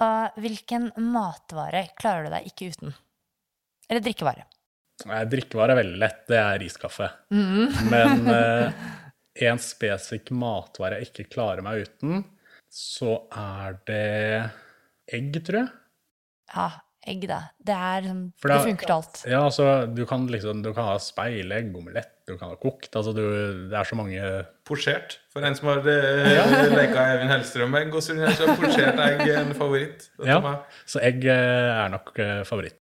[0.01, 2.95] Og hvilken matvare klarer du deg ikke uten?
[3.89, 4.45] Eller drikkevare?
[5.09, 7.07] Nei, Drikkevare er veldig lett, det er riskaffe.
[7.33, 8.83] Men eh,
[9.47, 12.21] en spesifikk matvare jeg ikke klarer meg uten,
[12.71, 14.05] så er det
[15.11, 15.69] egg, tror jeg.
[16.51, 16.67] Ja,
[17.11, 17.39] egg, da.
[17.59, 19.21] Det er sånn For Det funker til alt.
[19.27, 23.13] Ja, altså, du kan liksom, du kan ha speilegg, omelett, du kan ha kokt, altså
[23.15, 23.23] du,
[23.71, 24.29] det er så mange
[24.67, 25.17] Posjert.
[25.33, 25.81] For en som har
[26.37, 26.45] ja.
[26.71, 30.07] leka Eivind Hellstrøm en god stund så er posjert egg en favoritt.
[30.27, 30.39] Ja,
[30.87, 32.79] så egg eh, er nok eh, favoritt.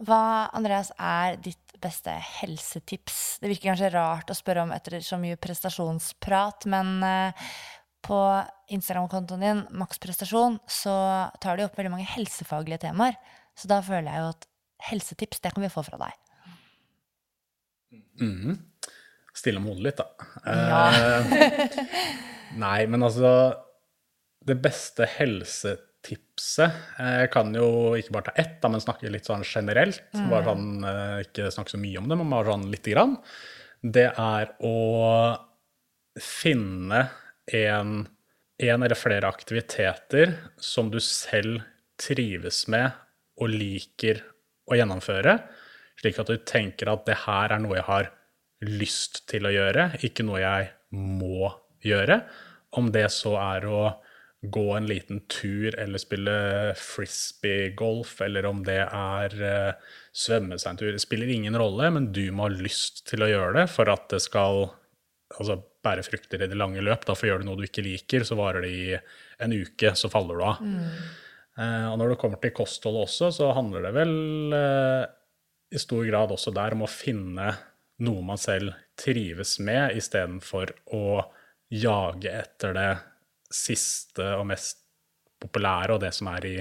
[0.00, 3.40] Hva, Andreas, er ditt beste helsetips?
[3.40, 7.50] Det virker kanskje rart å spørre om etter så mye prestasjonsprat, men eh,
[8.06, 8.18] på
[8.72, 10.94] Instagram-kontoen din, maksprestasjon, så
[11.42, 13.18] tar du opp veldig mange helsefaglige temaer.
[13.58, 14.46] Så da føler jeg jo at
[14.90, 16.18] helsetips, det kan vi få fra deg.
[18.20, 18.58] Mhm.
[19.36, 20.06] Stille med hodet litt, da.
[20.44, 20.80] Ja.
[20.90, 21.76] Eh,
[22.60, 23.30] nei, men altså
[24.44, 29.44] Det beste helsetipset Jeg kan jo ikke bare ta ett, da, men snakke litt sånn
[29.46, 30.02] generelt.
[30.32, 33.16] Bare sånn, eh, Ikke snakke så mye om det, men bare sånn lite grann.
[33.80, 34.74] Det er å
[36.20, 37.04] finne
[37.56, 38.06] en,
[38.60, 41.62] eller flere aktiviteter som du selv
[42.00, 42.90] trives med
[43.40, 44.22] og liker
[44.70, 45.36] å gjennomføre,
[46.00, 48.10] slik at du tenker at det her er noe jeg har
[48.66, 51.50] lyst til å gjøre, ikke noe jeg må
[51.84, 52.20] gjøre.
[52.76, 53.82] Om det så er å
[54.40, 56.34] gå en liten tur eller spille
[56.80, 60.92] frisbee-golf, eller om det er uh, svømme seg en tur.
[60.94, 64.08] Det spiller ingen rolle, men du må ha lyst til å gjøre det for at
[64.12, 64.70] det skal
[65.38, 67.06] altså, bære frukter i det lange løp.
[67.08, 68.84] Da, for gjør du noe du ikke liker, så varer det i
[69.44, 70.62] en uke, så faller du av.
[71.60, 74.14] Eh, og når det kommer til kosthold også, så handler det vel
[74.56, 75.04] eh,
[75.74, 77.52] i stor grad også der om å finne
[78.00, 81.20] noe man selv trives med, istedenfor å
[81.70, 82.90] jage etter det
[83.50, 84.78] siste og mest
[85.40, 86.56] populære og det som er i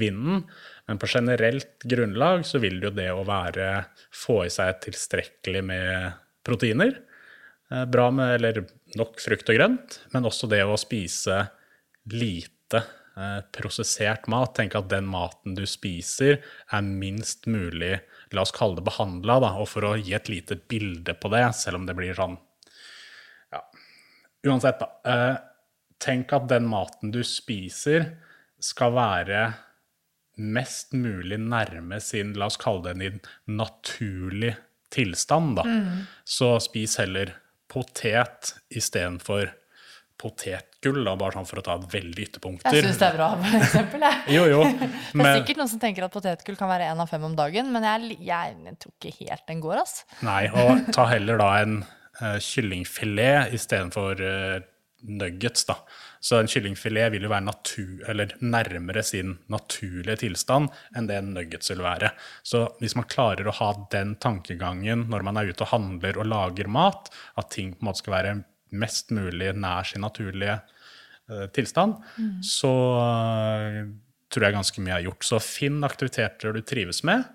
[0.00, 0.44] vinden.
[0.88, 6.20] Men på generelt grunnlag så vil jo det å være få i seg tilstrekkelig med
[6.46, 6.96] proteiner,
[7.88, 8.64] bra med eller
[8.98, 11.38] nok frukt og grønt, men også det å spise
[12.12, 12.82] lite
[13.16, 14.54] eh, prosessert mat.
[14.58, 17.98] Tenk at den maten du spiser, er minst mulig
[18.32, 21.44] la oss kalle det behandla, da, og for å gi et lite bilde på det,
[21.58, 22.38] selv om det blir sånn
[23.52, 23.60] Ja,
[24.48, 24.88] uansett, da.
[25.04, 25.36] Eh,
[26.02, 28.14] tenk at den maten du spiser,
[28.62, 29.42] skal være
[30.40, 33.20] mest mulig nærme sin, la oss kalle det en
[33.58, 34.54] naturlig
[34.92, 35.66] tilstand, da.
[36.24, 37.34] Så spis heller
[37.72, 39.50] potet istedenfor
[40.22, 42.76] potetgull, da, bare sånn for å ta veldig ytterpunkter.
[42.76, 44.92] Jeg syns det er bra for eksempel, jo, Jo, men...
[45.16, 47.72] Det er sikkert noen som tenker at potetgull kan være én av fem om dagen,
[47.74, 49.96] men jeg, jeg, jeg tror ikke helt den går, ass.
[50.22, 54.56] nei, og ta heller da en uh, kyllingfilet istedenfor uh,
[55.08, 55.80] nuggets, da.
[56.22, 61.32] Så en kyllingfilet vil jo være natur, eller nærmere sin naturlige tilstand enn det en
[61.34, 62.12] nuggets vil være.
[62.46, 66.30] Så hvis man klarer å ha den tankegangen når man er ute og handler og
[66.30, 68.36] lager mat, at ting på en måte skal være
[68.72, 71.98] mest mulig nær sin naturlige uh, tilstand,
[72.46, 73.82] så uh,
[74.32, 75.26] tror jeg ganske mye er gjort.
[75.26, 77.26] Så finn aktiviteter du trives med,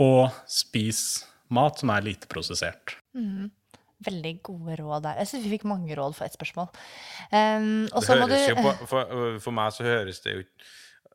[0.00, 2.96] og spis mat som er lite prosessert.
[4.06, 5.20] Veldig gode råd der.
[5.22, 6.68] Jeg syns vi fikk mange råd for ett spørsmål.
[7.32, 10.44] Um, og Det så må du jo på, for, for meg så høres det jo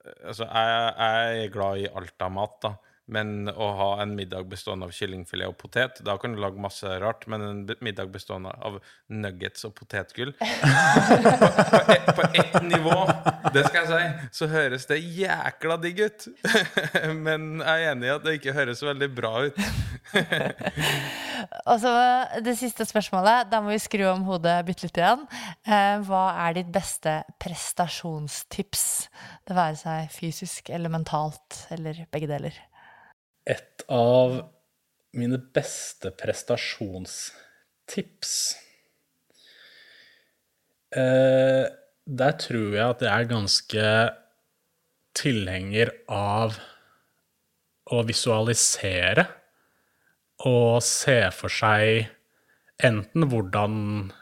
[0.03, 2.73] Altså, jeg, jeg er glad i alt av mat, da.
[3.11, 6.88] Men å ha en middag bestående av kyllingfilet og potet, da kan du lage masse
[7.03, 7.27] rart.
[7.27, 8.80] Men en middag bestående av
[9.11, 10.45] nuggets og potetgull På,
[11.73, 12.95] på, ett, på ett nivå,
[13.53, 16.27] det skal jeg si, så høres det jækla digg ut.
[17.25, 19.57] Men jeg er enig i at det ikke høres så veldig bra ut.
[21.69, 21.93] Og så
[22.45, 23.49] det siste spørsmålet.
[23.51, 25.25] Da må vi skru om hodet bitte litt igjen.
[25.67, 27.13] Eh, hva er ditt beste
[27.43, 28.85] prestasjonstips?
[29.43, 32.55] Det være seg fysisk eller mentalt, eller begge deler.
[33.45, 34.49] Et av
[35.14, 38.56] mine beste prestasjonstips
[40.95, 41.65] eh,
[42.03, 43.86] Der tror jeg at jeg er ganske
[45.14, 46.57] tilhenger av
[47.94, 49.28] å visualisere
[50.44, 52.10] og se for seg
[52.84, 53.76] enten hvordan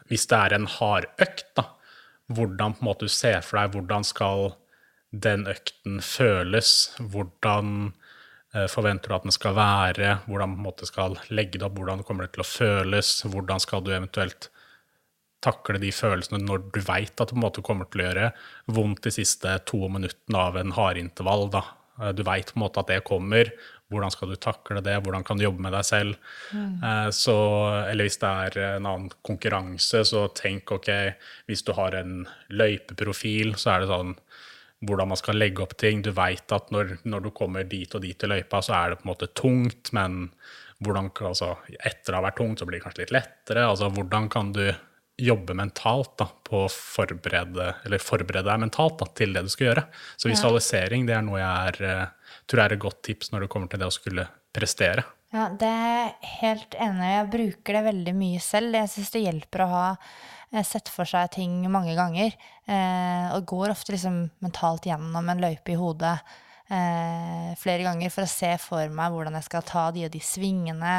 [0.09, 1.69] Hvis det er en hard økt, da.
[2.31, 4.53] Hvordan på en måte du ser for deg hvordan skal
[5.11, 6.91] den økten føles.
[6.99, 7.91] Hvordan
[8.71, 10.15] forventer du at den skal være?
[10.27, 11.77] Hvordan du skal legge det opp?
[11.79, 13.11] Hvordan kommer det til å føles?
[13.23, 14.49] Hvordan skal du eventuelt
[15.41, 18.31] takle de følelsene når du veit at det på en måte kommer til å gjøre
[18.75, 21.47] vondt de siste to minuttene av en hardintervall?
[21.53, 21.63] da.
[22.01, 23.49] Eh, Du veit på en måte at det kommer.
[23.91, 24.99] Hvordan skal du takle det?
[25.03, 26.15] Hvordan kan du jobbe med deg selv?
[26.55, 27.11] Mm.
[27.11, 27.33] Så,
[27.89, 30.87] eller hvis det er en annen konkurranse, så tenk ok,
[31.51, 34.13] hvis du har en løypeprofil, så er det sånn
[34.87, 36.01] hvordan man skal legge opp ting.
[36.05, 39.01] Du veit at når, når, du kommer dit og dit i løypa, så er det
[39.01, 40.23] på en måte tungt, men
[40.81, 43.67] hvordan, altså, etter å ha vært tungt, så blir det kanskje litt lettere.
[43.69, 44.65] Altså, hvordan kan du
[45.21, 49.69] jobbe mentalt da, på å forberede, eller forberede deg mentalt da, til det du skal
[49.69, 49.85] gjøre?
[50.17, 53.45] Så visualisering det er noe jeg er, eh, tror jeg er et godt tips når
[53.45, 54.25] det kommer til det å skulle
[54.55, 55.05] prestere.
[55.31, 56.09] Ja, det er
[56.41, 57.07] helt enig.
[57.13, 58.75] Jeg bruker det veldig mye selv.
[58.75, 59.85] Jeg syns det hjelper å ha
[60.67, 62.33] sett for seg ting mange ganger.
[62.67, 66.17] Eh, og går ofte liksom mentalt gjennom en løype i hodet
[66.71, 70.21] eh, flere ganger for å se for meg hvordan jeg skal ta de og de
[70.23, 70.95] svingene,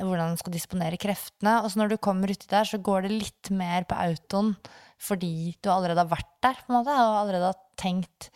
[0.00, 1.58] hvordan jeg skal disponere kreftene.
[1.62, 4.54] Og så når du kommer uti der, så går det litt mer på autoen
[5.02, 8.28] fordi du allerede har vært der, på en måte, og allerede har tenkt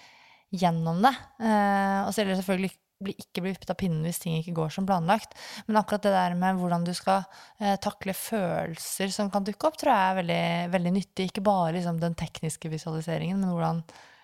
[0.51, 1.15] gjennom det.
[1.39, 2.75] Eh, og så gjelder det selvfølgelig
[3.05, 5.37] ikke bli vippet av pinnen hvis ting ikke går som planlagt.
[5.69, 7.25] Men akkurat det der med hvordan du skal
[7.61, 10.43] eh, takle følelser som kan dukke opp, tror jeg er veldig,
[10.75, 11.31] veldig nyttig.
[11.31, 13.83] Ikke bare liksom, den tekniske visualiseringen, men hvordan,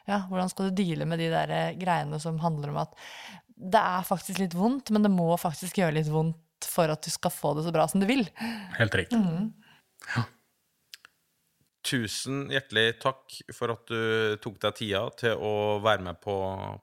[0.08, 2.96] ja, hvordan skal du deale med de der eh, greiene som handler om at
[3.62, 7.10] det er faktisk litt vondt, men det må faktisk gjøre litt vondt for at du
[7.12, 8.24] skal få det så bra som du vil.
[8.78, 9.18] Helt riktig.
[11.82, 16.34] Tusen hjertelig takk for at du tok deg tida til å være med på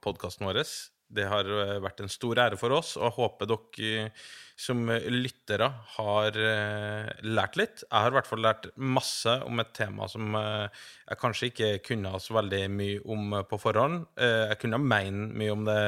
[0.03, 0.61] podkasten vår.
[1.10, 4.27] Det har eh, vært en stor ære for oss, og jeg håper dere eh,
[4.60, 7.84] som lyttere har eh, lært litt.
[7.86, 12.11] Jeg har i hvert fall lært masse om et tema som jeg kanskje ikke kunne
[12.19, 14.03] så veldig mye om på forhånd.
[14.19, 15.80] Jeg kunne mene mye om det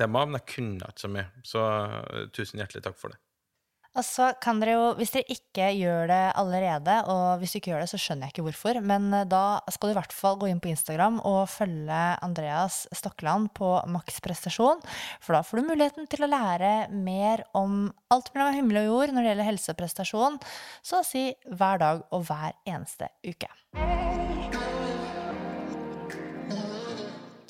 [0.00, 1.28] temaet, men jeg kunne ikke så mye.
[1.44, 1.68] Så
[2.32, 3.20] tusen hjertelig takk for det.
[3.94, 7.70] Og så kan dere jo, hvis dere ikke gjør det allerede, og hvis du ikke
[7.70, 10.38] gjør det, så skjønner jeg ikke hvorfor, men eh, da skal du i hvert fall
[10.40, 14.82] gå inn på Instagram og følge Andreas Stokkeland på Maks prestasjon,
[15.22, 19.14] for da får du muligheten til å lære mer om alt mellom himmel og jord
[19.14, 20.40] når det gjelder helse og prestasjon,
[20.82, 23.52] så å si hver dag og hver eneste uke.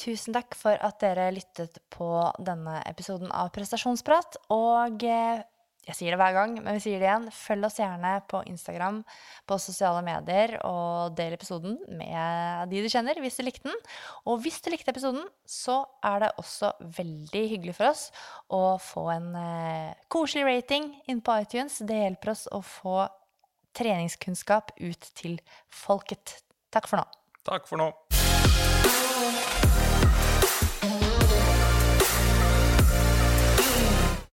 [0.04, 2.10] Tusen takk for at dere lyttet på
[2.44, 4.36] denne episoden av Prestasjonsprat.
[4.52, 5.40] Og eh,
[5.84, 7.26] jeg sier det hver gang, men vi sier det igjen.
[7.34, 9.02] Følg oss gjerne på Instagram,
[9.48, 13.82] på sosiale medier, og del episoden med de du kjenner, hvis du likte den.
[14.30, 18.06] Og hvis du likte episoden, så er det også veldig hyggelig for oss
[18.48, 21.82] å få en eh, koselig rating inn på iTunes.
[21.84, 23.04] Det hjelper oss å få
[23.74, 25.36] treningskunnskap ut til
[25.68, 26.38] folket.
[26.74, 27.06] Takk for nå.
[27.44, 27.92] Takk for nå.